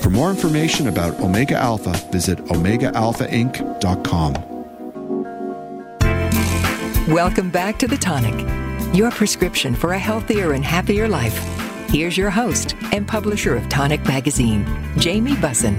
[0.00, 4.34] For more information about Omega Alpha, visit OmegaAlphaInc.com.
[7.08, 11.36] Welcome back to The Tonic, your prescription for a healthier and happier life.
[11.90, 14.64] Here's your host and publisher of Tonic Magazine,
[14.96, 15.76] Jamie Bussin.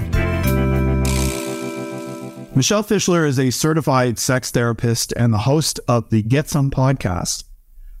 [2.54, 7.44] Michelle Fischler is a certified sex therapist and the host of the Get Some podcast.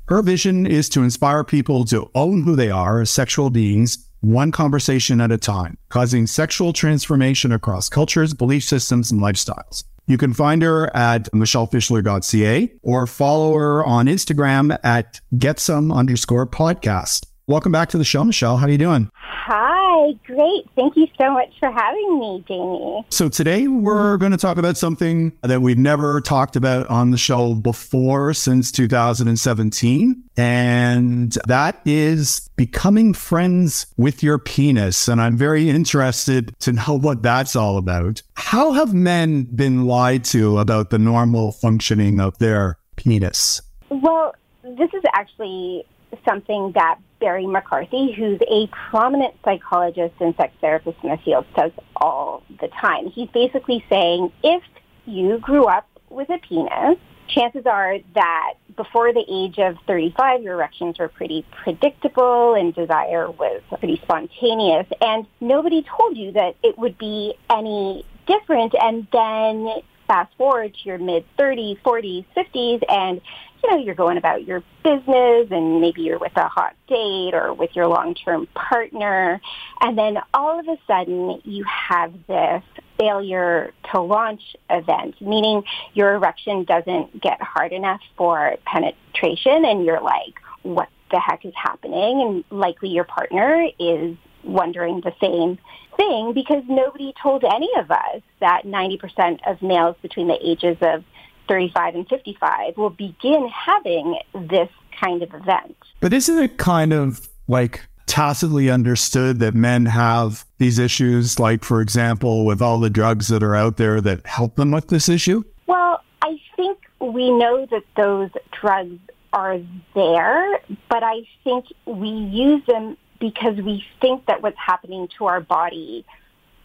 [0.08, 4.50] Her vision is to inspire people to own who they are as sexual beings, one
[4.52, 9.84] conversation at a time, causing sexual transformation across cultures, belief systems, and lifestyles.
[10.06, 17.26] You can find her at michellefischler.ca or follow her on Instagram at getsome underscore podcast.
[17.52, 18.56] Welcome back to the show, Michelle.
[18.56, 19.10] How are you doing?
[19.14, 20.64] Hi, great.
[20.74, 23.04] Thank you so much for having me, Jamie.
[23.10, 27.18] So today we're going to talk about something that we've never talked about on the
[27.18, 30.24] show before since 2017.
[30.38, 35.06] And that is becoming friends with your penis.
[35.06, 38.22] And I'm very interested to know what that's all about.
[38.32, 43.60] How have men been lied to about the normal functioning of their penis?
[43.90, 45.84] Well, this is actually
[46.26, 51.70] something that Barry McCarthy, who's a prominent psychologist and sex therapist in the field, says
[51.94, 53.06] all the time.
[53.10, 54.62] He's basically saying if
[55.06, 56.98] you grew up with a penis,
[57.28, 63.30] chances are that before the age of 35, your erections were pretty predictable and desire
[63.30, 64.88] was pretty spontaneous.
[65.00, 68.74] And nobody told you that it would be any different.
[68.80, 69.68] And then
[70.08, 73.20] fast forward to your mid 30s, 40s, 50s, and
[73.62, 77.52] you know, you're going about your business and maybe you're with a hot date or
[77.54, 79.40] with your long-term partner.
[79.80, 82.62] And then all of a sudden you have this
[82.98, 85.62] failure to launch event, meaning
[85.94, 91.54] your erection doesn't get hard enough for penetration and you're like, what the heck is
[91.54, 92.44] happening?
[92.50, 95.58] And likely your partner is wondering the same
[95.96, 101.04] thing because nobody told any of us that 90% of males between the ages of
[101.52, 105.76] 35 and 55 will begin having this kind of event.
[106.00, 111.82] But isn't it kind of like tacitly understood that men have these issues, like, for
[111.82, 115.44] example, with all the drugs that are out there that help them with this issue?
[115.66, 118.98] Well, I think we know that those drugs
[119.34, 119.58] are
[119.94, 125.42] there, but I think we use them because we think that what's happening to our
[125.42, 126.06] body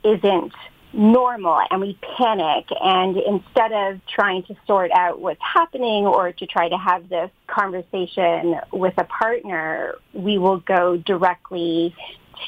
[0.05, 0.53] isn't
[0.93, 6.45] normal and we panic and instead of trying to sort out what's happening or to
[6.45, 11.95] try to have this conversation with a partner, we will go directly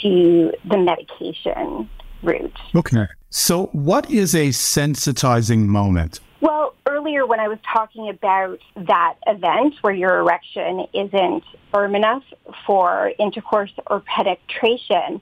[0.01, 1.89] to the medication
[2.23, 2.57] route.
[2.75, 3.07] Okay.
[3.29, 6.19] So what is a sensitizing moment?
[6.41, 12.23] Well, earlier when I was talking about that event where your erection isn't firm enough
[12.65, 15.21] for intercourse or penetration,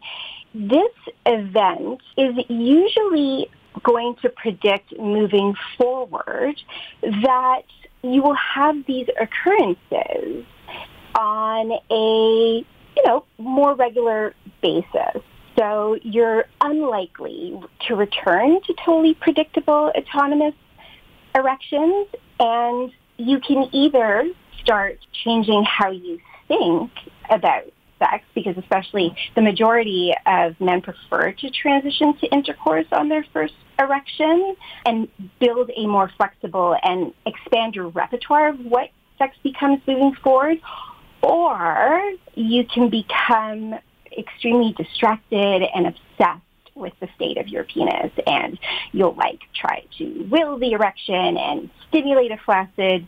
[0.57, 0.91] this
[1.25, 3.49] event is usually
[3.83, 6.55] going to predict moving forward
[7.01, 7.63] that
[8.01, 10.45] you will have these occurrences
[11.15, 15.21] on a, you know, more regular basis.
[15.57, 20.53] So you're unlikely to return to totally predictable autonomous
[21.35, 22.07] erections
[22.39, 24.29] and you can either
[24.61, 26.91] start changing how you think
[27.29, 33.25] about sex because especially the majority of men prefer to transition to intercourse on their
[33.33, 35.07] first erection and
[35.39, 40.59] build a more flexible and expand your repertoire of what sex becomes moving forward.
[41.21, 43.75] Or you can become
[44.17, 46.41] extremely distracted and obsessed
[46.75, 48.57] with the state of your penis and
[48.91, 53.07] you'll like try to will the erection and stimulate a flaccid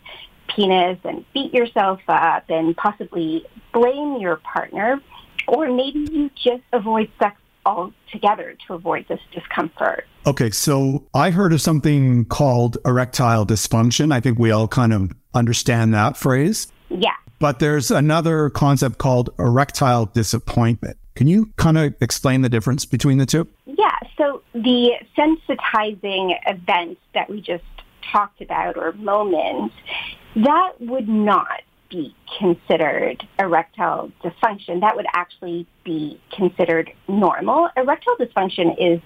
[0.55, 5.01] penis and beat yourself up and possibly blame your partner,
[5.47, 10.05] or maybe you just avoid sex altogether to avoid this discomfort.
[10.25, 14.11] Okay, so I heard of something called erectile dysfunction.
[14.13, 16.71] I think we all kind of understand that phrase.
[16.89, 17.15] Yeah.
[17.39, 20.97] But there's another concept called erectile disappointment.
[21.15, 23.47] Can you kind of explain the difference between the two?
[23.65, 27.63] Yeah, so the sensitizing events that we just
[28.11, 29.71] talked about or moment
[30.35, 34.81] that would not be considered erectile dysfunction.
[34.81, 37.69] That would actually be considered normal.
[37.75, 39.01] Erectile dysfunction is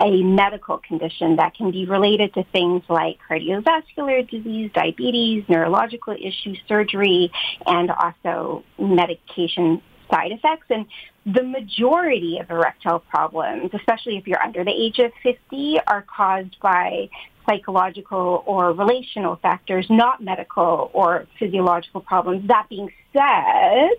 [0.00, 6.58] a medical condition that can be related to things like cardiovascular disease, diabetes, neurological issues,
[6.66, 7.30] surgery,
[7.66, 10.66] and also medication side effects.
[10.70, 10.86] And
[11.26, 16.58] the majority of erectile problems, especially if you're under the age of 50, are caused
[16.60, 17.08] by
[17.48, 22.46] psychological or relational factors, not medical or physiological problems.
[22.48, 23.90] That being said,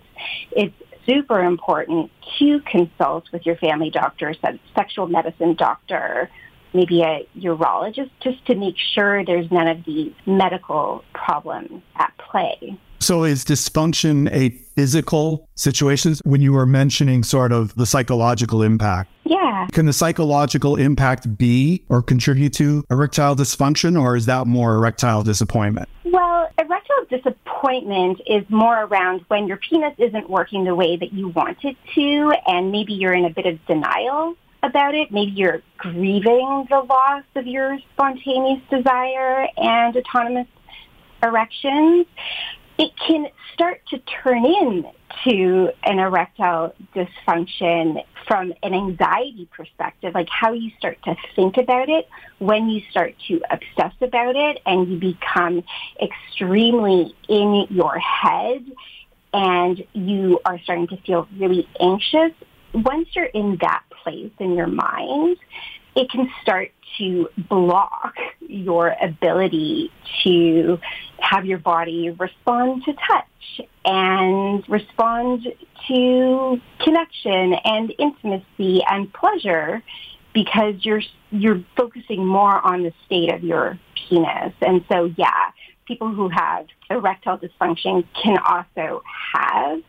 [0.51, 0.75] it's
[1.05, 4.33] super important to consult with your family doctor,
[4.75, 6.29] sexual medicine doctor,
[6.73, 12.77] maybe a urologist, just to make sure there's none of these medical problems at play.
[13.03, 14.47] So is dysfunction a
[14.77, 19.11] physical situation when you were mentioning sort of the psychological impact?
[19.25, 19.67] Yeah.
[19.73, 25.21] Can the psychological impact be or contribute to erectile dysfunction or is that more erectile
[25.21, 25.89] disappointment?
[26.05, 31.27] Well, erectile disappointment is more around when your penis isn't working the way that you
[31.27, 35.11] want it to and maybe you're in a bit of denial about it.
[35.11, 40.47] Maybe you're grieving the loss of your spontaneous desire and autonomous
[41.21, 42.05] erections
[42.77, 50.53] it can start to turn into an erectile dysfunction from an anxiety perspective, like how
[50.53, 52.07] you start to think about it,
[52.39, 55.63] when you start to obsess about it, and you become
[56.01, 58.65] extremely in your head
[59.33, 62.31] and you are starting to feel really anxious.
[62.73, 65.37] Once you're in that place in your mind,
[65.95, 69.91] it can start to block your ability
[70.23, 70.79] to
[71.19, 75.47] have your body respond to touch and respond
[75.87, 79.81] to connection and intimacy and pleasure
[80.33, 84.53] because you're you're focusing more on the state of your penis.
[84.61, 85.51] And so yeah,
[85.85, 89.03] people who have erectile dysfunction can also
[89.33, 89.81] have,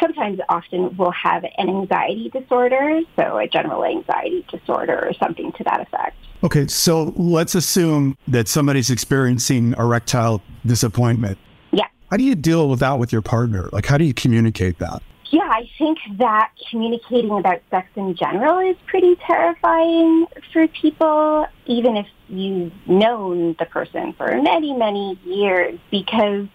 [0.00, 5.64] sometimes often will have an anxiety disorder, so a general anxiety disorder or something to
[5.64, 6.16] that effect.
[6.44, 11.38] Okay, so let's assume that somebody's experiencing erectile disappointment.
[11.72, 11.86] Yeah.
[12.10, 13.68] How do you deal with that with your partner?
[13.72, 15.02] Like, how do you communicate that?
[15.32, 21.96] Yeah, I think that communicating about sex in general is pretty terrifying for people, even
[21.96, 26.48] if you've known the person for many, many years, because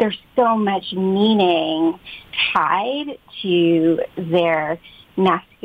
[0.00, 2.00] there's so much meaning
[2.52, 4.80] tied to their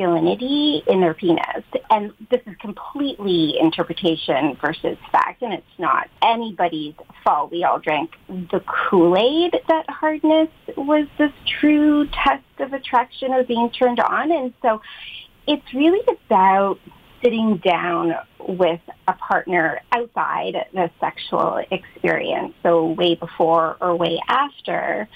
[0.00, 1.64] masculinity in their penis.
[1.90, 6.94] And this is completely interpretation versus fact, and it's not anybody's
[7.24, 7.50] fault.
[7.50, 13.70] We all drank the Kool-Aid that hardness was this true test of attraction or being
[13.70, 14.32] turned on.
[14.32, 14.80] And so
[15.46, 16.78] it's really about
[17.22, 25.06] sitting down with a partner outside the sexual experience, so way before or way after,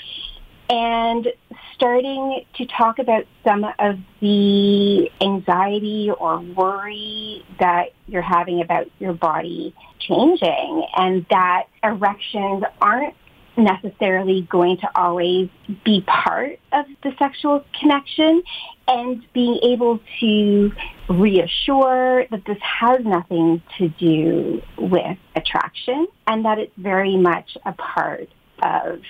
[0.68, 1.28] and
[1.74, 9.12] starting to talk about some of the anxiety or worry that you're having about your
[9.12, 13.14] body changing and that erections aren't
[13.56, 15.48] necessarily going to always
[15.84, 18.42] be part of the sexual connection
[18.88, 20.72] and being able to
[21.08, 27.72] reassure that this has nothing to do with attraction and that it's very much a
[27.72, 28.28] part
[28.62, 29.00] of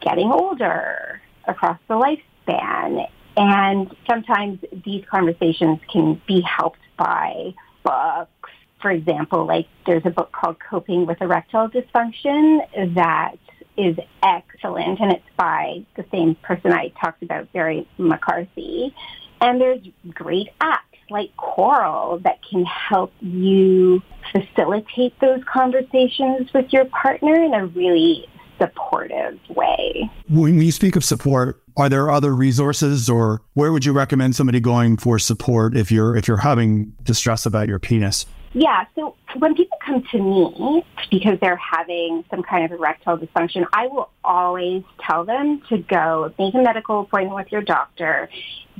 [0.00, 3.08] getting older across the lifespan.
[3.36, 8.50] And sometimes these conversations can be helped by books.
[8.80, 13.36] For example, like there's a book called Coping with Erectile Dysfunction that
[13.76, 18.94] is excellent and it's by the same person I talked about, Barry McCarthy.
[19.40, 19.80] And there's
[20.10, 20.78] great apps
[21.10, 28.26] like Coral that can help you facilitate those conversations with your partner in a really
[28.58, 30.10] supportive way.
[30.28, 34.60] When you speak of support, are there other resources or where would you recommend somebody
[34.60, 38.26] going for support if you're if you're having distress about your penis?
[38.56, 43.66] Yeah, so when people come to me because they're having some kind of erectile dysfunction,
[43.72, 48.28] I will always tell them to go make a medical appointment with your doctor,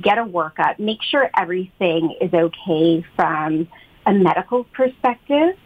[0.01, 3.67] get a workup, make sure everything is okay from
[4.05, 5.57] a medical perspective.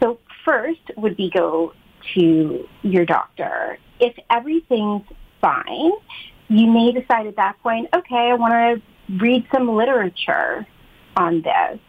[0.00, 1.72] So first would be go
[2.14, 3.78] to your doctor.
[4.00, 5.02] If everything's
[5.40, 5.92] fine,
[6.48, 10.66] you may decide at that point, okay, I want to read some literature
[11.16, 11.80] on this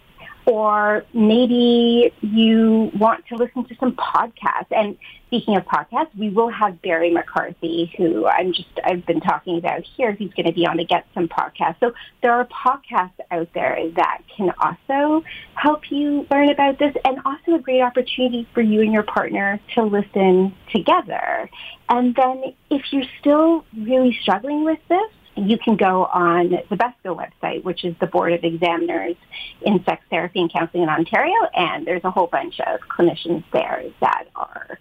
[0.48, 4.72] or maybe you want to listen to some podcasts.
[4.72, 9.58] And speaking of podcasts, we will have Barry McCarthy, who I'm just I've been talking
[9.58, 10.14] about here.
[10.14, 11.76] He's going to be on to Get Some Podcast.
[11.82, 11.92] So
[12.24, 15.26] there are podcasts out there that can also
[15.56, 19.60] help you learn about this, and also a great opportunity for you and your partner
[19.76, 21.50] to listen together.
[21.90, 27.16] And then if you're still really struggling with this, you can go on the BESTCO
[27.16, 29.16] website, which is the Board of Examiners
[29.62, 33.84] in Sex Therapy and Counseling in Ontario, and there's a whole bunch of clinicians there
[34.02, 34.80] that are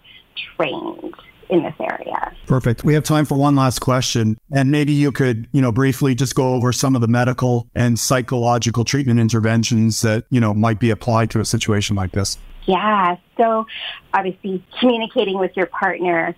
[0.55, 1.13] trained
[1.49, 2.33] in this area.
[2.45, 2.83] Perfect.
[2.83, 4.37] We have time for one last question.
[4.51, 7.97] And maybe you could, you know, briefly just go over some of the medical and
[7.97, 12.37] psychological treatment interventions that, you know, might be applied to a situation like this.
[12.65, 13.15] Yeah.
[13.37, 13.65] So
[14.13, 16.35] obviously communicating with your partner,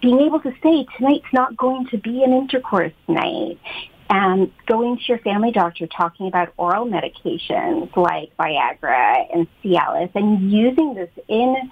[0.00, 3.58] being able to say tonight's not going to be an intercourse night
[4.08, 10.50] and going to your family doctor talking about oral medications like Viagra and Cialis and
[10.52, 11.70] using this in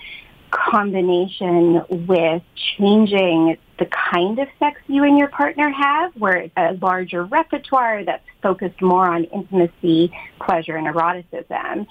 [0.50, 2.42] combination with
[2.76, 8.04] changing the kind of sex you and your partner have, where it's a larger repertoire
[8.04, 11.86] that's focused more on intimacy, pleasure, and eroticism.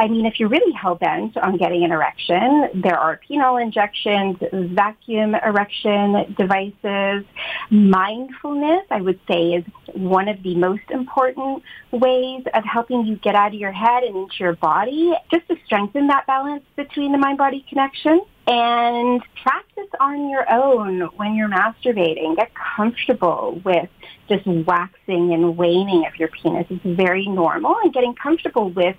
[0.00, 4.38] I mean, if you're really hell bent on getting an erection, there are penile injections,
[4.74, 7.26] vacuum erection devices.
[7.68, 13.34] Mindfulness, I would say, is one of the most important ways of helping you get
[13.34, 17.18] out of your head and into your body, just to strengthen that balance between the
[17.18, 18.22] mind-body connection.
[18.46, 22.36] And practice on your own when you're masturbating.
[22.36, 23.90] Get comfortable with
[24.30, 26.66] just waxing and waning of your penis.
[26.70, 28.96] It's very normal and getting comfortable with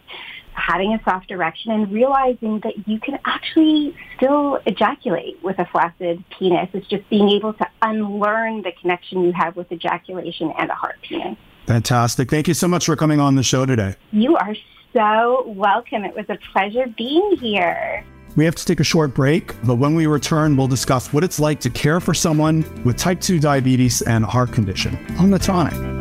[0.54, 6.24] having a soft erection and realizing that you can actually still ejaculate with a flaccid
[6.38, 6.70] penis.
[6.74, 10.96] It's just being able to unlearn the connection you have with ejaculation and a hard
[11.02, 11.38] penis.
[11.68, 12.30] Fantastic.
[12.30, 13.96] Thank you so much for coming on the show today.
[14.12, 14.56] You are
[14.94, 16.04] so welcome.
[16.04, 18.06] It was a pleasure being here.
[18.36, 21.40] We have to take a short break, but when we return, we'll discuss what it's
[21.40, 26.01] like to care for someone with type 2 diabetes and heart condition on the tonic.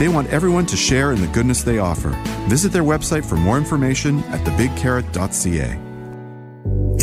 [0.00, 2.08] They want everyone to share in the goodness they offer.
[2.48, 5.78] Visit their website for more information at thebigcarrot.ca.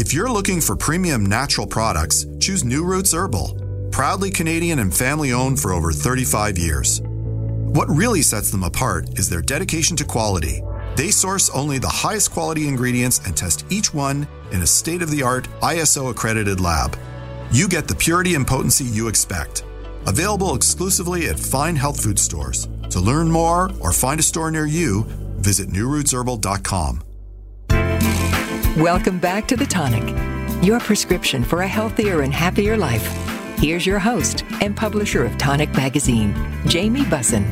[0.02, 3.90] If you're looking for premium natural products, choose New Roots Herbal.
[3.92, 7.02] Proudly Canadian and family owned for over 35 years.
[7.04, 10.64] What really sets them apart is their dedication to quality.
[10.96, 15.12] They source only the highest quality ingredients and test each one in a state of
[15.12, 16.98] the art ISO accredited lab.
[17.52, 19.66] You get the purity and potency you expect.
[20.08, 22.68] Available exclusively at fine health food stores.
[22.90, 25.04] To learn more or find a store near you,
[25.38, 27.04] visit newrootsherbal.com.
[28.78, 33.06] Welcome back to The Tonic, your prescription for a healthier and happier life.
[33.58, 36.36] Here's your host and publisher of Tonic Magazine,
[36.68, 37.46] Jamie Bussin.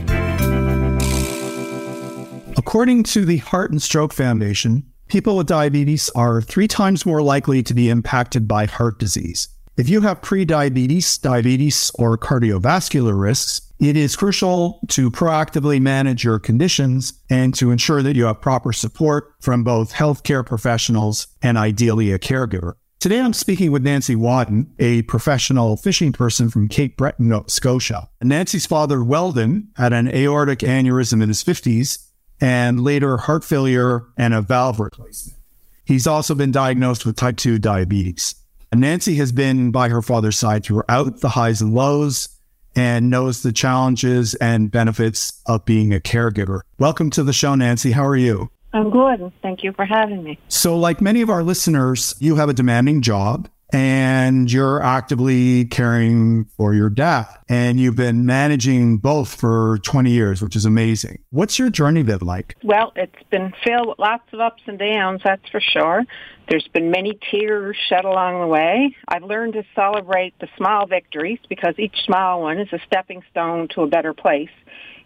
[2.57, 7.63] According to the Heart and Stroke Foundation, people with diabetes are three times more likely
[7.63, 9.49] to be impacted by heart disease.
[9.77, 16.39] If you have prediabetes, diabetes, or cardiovascular risks, it is crucial to proactively manage your
[16.39, 22.11] conditions and to ensure that you have proper support from both healthcare professionals and ideally
[22.11, 22.73] a caregiver.
[22.99, 28.09] Today, I'm speaking with Nancy Wadden, a professional fishing person from Cape Breton, Nova Scotia.
[28.23, 32.07] Nancy's father, Weldon, had an aortic aneurysm in his 50s
[32.41, 35.38] and later heart failure and a valve replacement.
[35.84, 38.36] He's also been diagnosed with type 2 diabetes.
[38.73, 42.34] Nancy has been by her father's side throughout the highs and lows
[42.76, 46.61] and knows the challenges and benefits of being a caregiver.
[46.78, 47.91] Welcome to the show, Nancy.
[47.91, 48.49] How are you?
[48.73, 49.32] I'm good.
[49.41, 50.38] Thank you for having me.
[50.49, 56.45] So, like many of our listeners, you have a demanding job and you're actively caring
[56.55, 57.28] for your dad.
[57.49, 61.19] And you've been managing both for 20 years, which is amazing.
[61.32, 62.55] What's your journey been like?
[62.63, 66.03] Well, it's been filled with lots of ups and downs, that's for sure.
[66.47, 68.95] There's been many tears shed along the way.
[69.09, 73.67] I've learned to celebrate the small victories because each small one is a stepping stone
[73.76, 74.55] to a better place,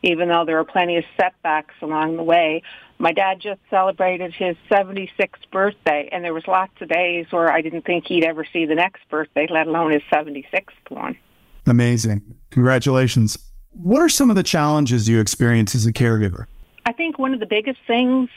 [0.04, 2.62] even though there are plenty of setbacks along the way.
[3.02, 7.62] My dad just celebrated his 76th birthday, and there was lots of days where I
[7.62, 11.18] didn't think he'd ever see the next birthday, let alone his 76th one.
[11.66, 12.22] Amazing.
[12.52, 13.38] Congratulations.
[13.72, 16.48] What are some of the challenges you experience as a caregiver?
[16.86, 18.30] I think one of the biggest things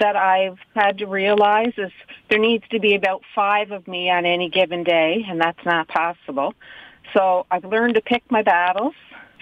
[0.00, 1.92] that I've had to realize is
[2.28, 5.86] there needs to be about five of me on any given day, and that's not
[5.86, 6.54] possible.
[7.14, 8.94] So I've learned to pick my battles.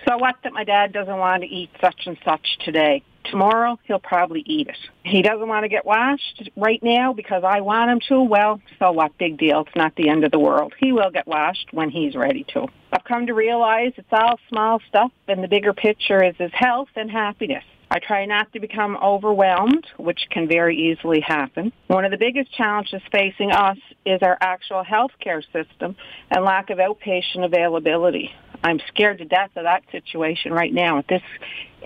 [0.06, 3.02] So what that my dad doesn't want to eat such and such today.
[3.30, 4.76] Tomorrow he'll probably eat it.
[5.04, 8.22] He doesn't want to get washed right now because I want him to.
[8.22, 9.16] Well, so what?
[9.18, 9.64] Big deal.
[9.66, 10.74] It's not the end of the world.
[10.78, 12.66] He will get washed when he's ready to.
[12.92, 16.88] I've come to realize it's all small stuff and the bigger picture is his health
[16.96, 17.64] and happiness.
[17.90, 21.72] I try not to become overwhelmed, which can very easily happen.
[21.88, 25.96] One of the biggest challenges facing us is our actual healthcare system
[26.30, 28.30] and lack of outpatient availability.
[28.62, 31.22] I'm scared to death of that situation right now at this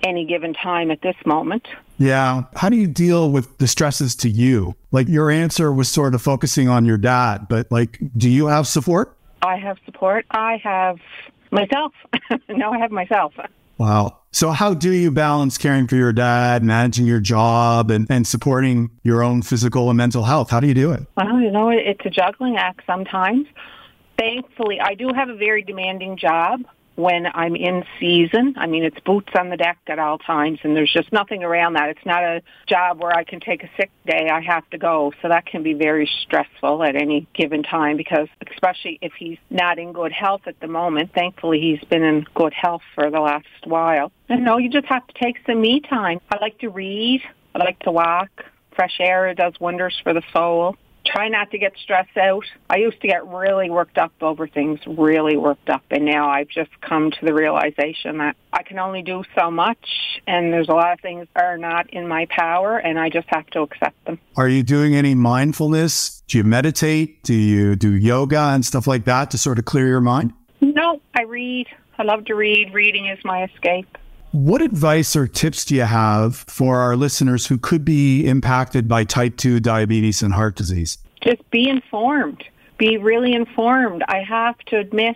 [0.02, 1.66] any given time at this moment.
[1.98, 2.44] Yeah.
[2.56, 4.74] How do you deal with the stresses to you?
[4.90, 8.66] Like your answer was sort of focusing on your dad, but like, do you have
[8.66, 9.16] support?
[9.40, 10.26] I have support.
[10.30, 10.98] I have
[11.50, 11.92] myself.
[12.48, 13.32] no, I have myself.
[13.78, 14.20] Wow.
[14.32, 18.90] So how do you balance caring for your dad, managing your job and, and supporting
[19.02, 20.50] your own physical and mental health?
[20.50, 21.06] How do you do it?
[21.16, 23.46] Well, you know, it's a juggling act sometimes.
[24.18, 26.62] Thankfully, I do have a very demanding job
[26.96, 28.54] when I'm in season.
[28.56, 31.74] I mean, it's boots on the deck at all times, and there's just nothing around
[31.74, 31.88] that.
[31.88, 34.28] It's not a job where I can take a sick day.
[34.32, 35.12] I have to go.
[35.22, 39.78] So that can be very stressful at any given time because, especially if he's not
[39.78, 43.46] in good health at the moment, thankfully he's been in good health for the last
[43.64, 44.12] while.
[44.28, 46.20] And no, you just have to take some me time.
[46.30, 47.22] I like to read.
[47.54, 48.30] I like to walk.
[48.74, 52.44] Fresh air does wonders for the soul try not to get stressed out.
[52.68, 56.48] I used to get really worked up over things, really worked up, and now I've
[56.48, 60.74] just come to the realization that I can only do so much, and there's a
[60.74, 64.04] lot of things that are not in my power, and I just have to accept
[64.04, 64.18] them.
[64.36, 66.22] Are you doing any mindfulness?
[66.28, 67.22] Do you meditate?
[67.22, 70.32] Do you do yoga and stuff like that to sort of clear your mind?
[70.60, 71.66] No, I read.
[71.98, 72.72] I love to read.
[72.72, 73.98] Reading is my escape.
[74.34, 79.04] What advice or tips do you have for our listeners who could be impacted by
[79.04, 80.98] type 2 diabetes and heart disease?
[81.22, 82.42] Just be informed.
[82.76, 84.02] Be really informed.
[84.08, 85.14] I have to admit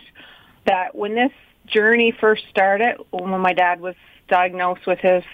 [0.67, 1.33] that when this
[1.67, 3.95] journey first started, when my dad was
[4.29, 5.25] diagnosed with his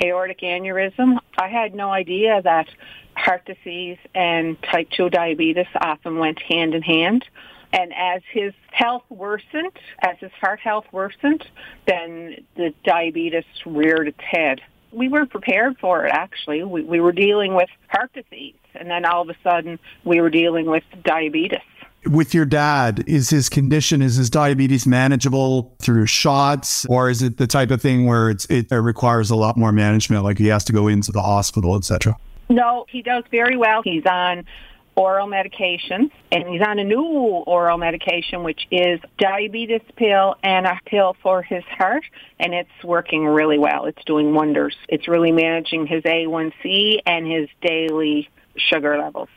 [0.00, 2.68] aortic aneurysm, I had no idea that
[3.16, 7.24] heart disease and type 2 diabetes often went hand in hand.
[7.72, 11.44] And as his health worsened, as his heart health worsened,
[11.86, 14.60] then the diabetes reared its head.
[14.92, 16.62] We were prepared for it, actually.
[16.64, 20.30] We, we were dealing with heart disease, and then all of a sudden we were
[20.30, 21.60] dealing with diabetes.
[22.06, 27.36] With your dad, is his condition, is his diabetes manageable through shots, or is it
[27.36, 30.72] the type of thing where it requires a lot more management, like he has to
[30.72, 32.16] go into the hospital, etc.?
[32.48, 33.82] No, he does very well.
[33.82, 34.44] He's on
[34.96, 40.78] oral medication, and he's on a new oral medication, which is diabetes pill and a
[40.86, 42.04] pill for his heart,
[42.40, 43.84] and it's working really well.
[43.84, 44.74] It's doing wonders.
[44.88, 49.28] It's really managing his A1C and his daily sugar levels.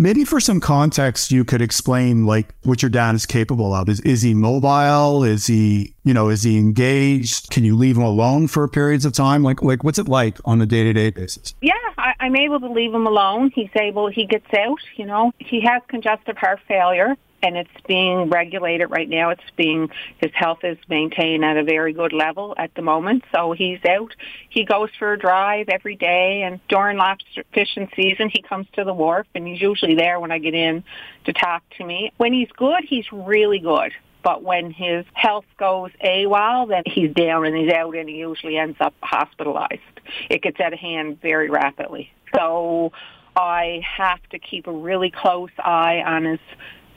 [0.00, 3.88] Maybe for some context, you could explain like what your dad is capable of.
[3.88, 5.24] Is is he mobile?
[5.24, 7.50] Is he you know is he engaged?
[7.50, 9.42] Can you leave him alone for periods of time?
[9.42, 11.54] Like like what's it like on a day to day basis?
[11.62, 11.72] Yeah,
[12.08, 13.50] I, I'm able to leave him alone.
[13.54, 14.08] He's able.
[14.08, 14.80] He gets out.
[14.96, 19.30] You know, he has congestive heart failure and it's being regulated right now.
[19.30, 19.88] It's being
[20.18, 23.24] his health is maintained at a very good level at the moment.
[23.32, 24.14] So he's out.
[24.48, 28.82] He goes for a drive every day, and during lobster fishing season, he comes to
[28.82, 30.82] the wharf, and he's usually there when I get in
[31.26, 32.12] to talk to me.
[32.16, 33.92] When he's good, he's really good.
[34.22, 38.56] But when his health goes AWOL, then he's down and he's out, and he usually
[38.56, 39.80] ends up hospitalized.
[40.28, 42.10] It gets out of hand very rapidly.
[42.34, 42.92] So
[43.36, 46.40] I have to keep a really close eye on his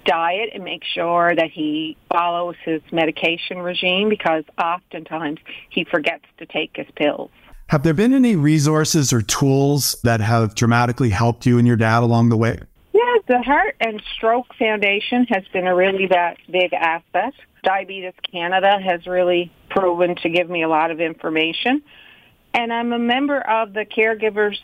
[0.06, 6.46] diet and make sure that he follows his medication regime because oftentimes he forgets to
[6.48, 7.30] take his pills.
[7.68, 12.04] Have there been any resources or tools that have dramatically helped you and your dad
[12.04, 12.60] along the way?
[13.32, 17.34] The Heart and Stroke Foundation has been a really that big asset.
[17.64, 21.82] Diabetes Canada has really proven to give me a lot of information.
[22.54, 24.58] And I'm a member of the Caregivers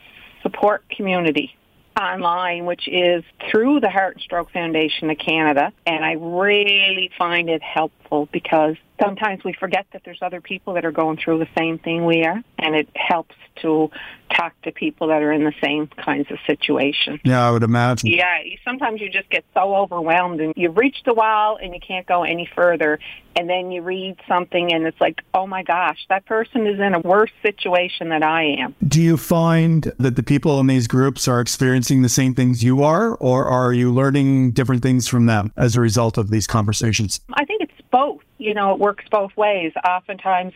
[0.44, 1.56] Support Community
[1.98, 5.72] online, which is through the Heart and Stroke Foundation of Canada.
[5.86, 10.86] And I really find it helpful because sometimes we forget that there's other people that
[10.86, 12.44] are going through the same thing we are.
[12.60, 13.90] And it helps to
[14.36, 17.20] talk to people that are in the same kinds of situation.
[17.24, 18.10] Yeah, I would imagine.
[18.12, 22.06] Yeah, sometimes you just get so overwhelmed and you've reached the wall and you can't
[22.06, 23.00] go any further.
[23.36, 26.94] And then you read something and it's like, oh my gosh, that person is in
[26.94, 28.76] a worse situation than I am.
[28.88, 32.84] Do you find that the people in these groups are experiencing the same things you
[32.84, 37.22] are, or are you learning different things from them as a result of these conversations?
[37.34, 38.22] I think it's both.
[38.38, 39.74] You know, it works both ways.
[39.88, 40.54] Oftentimes,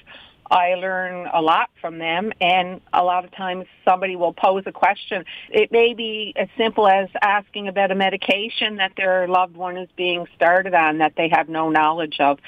[0.51, 4.73] I learn a lot from them and a lot of times somebody will pose a
[4.73, 5.23] question.
[5.49, 9.87] It may be as simple as asking about a medication that their loved one is
[9.95, 12.39] being started on that they have no knowledge of.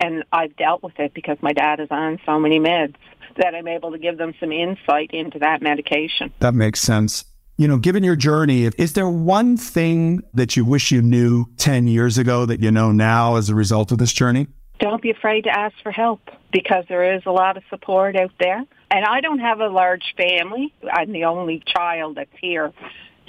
[0.00, 2.94] And I've dealt with it because my dad is on so many meds
[3.36, 6.32] that I'm able to give them some insight into that medication.
[6.38, 7.26] That makes sense.
[7.60, 11.88] You know, given your journey, is there one thing that you wish you knew 10
[11.88, 14.46] years ago that you know now as a result of this journey?
[14.78, 18.32] don't be afraid to ask for help because there is a lot of support out
[18.40, 18.64] there.
[18.90, 20.72] And I don't have a large family.
[20.90, 22.72] I'm the only child that's here.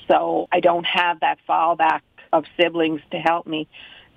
[0.08, 2.00] So I don't have that fallback
[2.32, 3.68] of siblings to help me.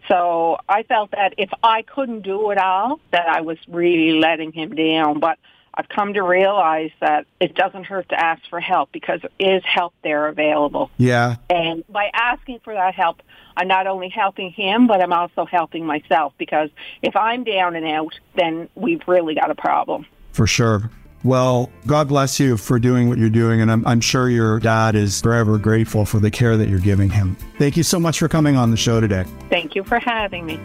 [0.06, 4.52] So I felt that if I couldn't do it all, that I was really letting
[4.52, 5.18] him down.
[5.18, 5.38] But
[5.76, 9.62] I've come to realize that it doesn't hurt to ask for help because there is
[9.64, 10.90] help there available.
[10.98, 11.36] Yeah.
[11.50, 13.22] And by asking for that help,
[13.56, 16.70] I'm not only helping him, but I'm also helping myself because
[17.02, 20.06] if I'm down and out, then we've really got a problem.
[20.32, 20.90] For sure.
[21.24, 23.62] Well, God bless you for doing what you're doing.
[23.62, 27.08] And I'm, I'm, sure your dad is forever grateful for the care that you're giving
[27.08, 27.36] him.
[27.58, 29.24] Thank you so much for coming on the show today.
[29.48, 30.60] Thank you for having me.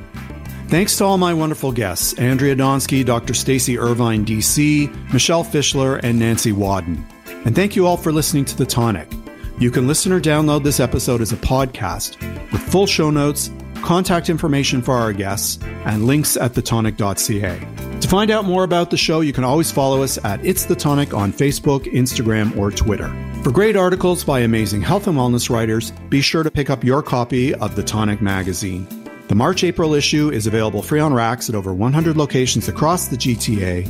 [0.70, 3.34] Thanks to all my wonderful guests Andrea Donsky, Dr.
[3.34, 7.04] Stacy Irvine, DC, Michelle Fischler, and Nancy Wadden.
[7.44, 9.12] And thank you all for listening to The Tonic.
[9.58, 13.50] You can listen or download this episode as a podcast with full show notes,
[13.82, 18.00] contact information for our guests, and links at thetonic.ca.
[18.02, 20.76] To find out more about the show, you can always follow us at It's The
[20.76, 23.12] Tonic on Facebook, Instagram, or Twitter.
[23.44, 27.02] For great articles by amazing health and wellness writers, be sure to pick up your
[27.02, 28.99] copy of The Tonic magazine.
[29.30, 33.16] The March April issue is available free on racks at over 100 locations across the
[33.16, 33.86] GTA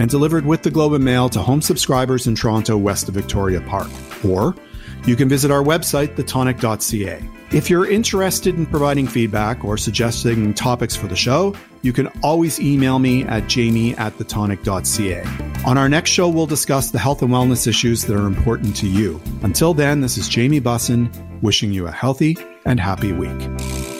[0.00, 3.60] and delivered with the Globe and Mail to home subscribers in Toronto, west of Victoria
[3.60, 3.86] Park.
[4.24, 4.56] Or
[5.06, 7.22] you can visit our website, thetonic.ca.
[7.52, 12.58] If you're interested in providing feedback or suggesting topics for the show, you can always
[12.58, 15.22] email me at jamie at thetonic.ca.
[15.64, 18.88] On our next show, we'll discuss the health and wellness issues that are important to
[18.88, 19.20] you.
[19.42, 21.12] Until then, this is Jamie Bussin
[21.42, 22.36] wishing you a healthy
[22.66, 23.99] and happy week.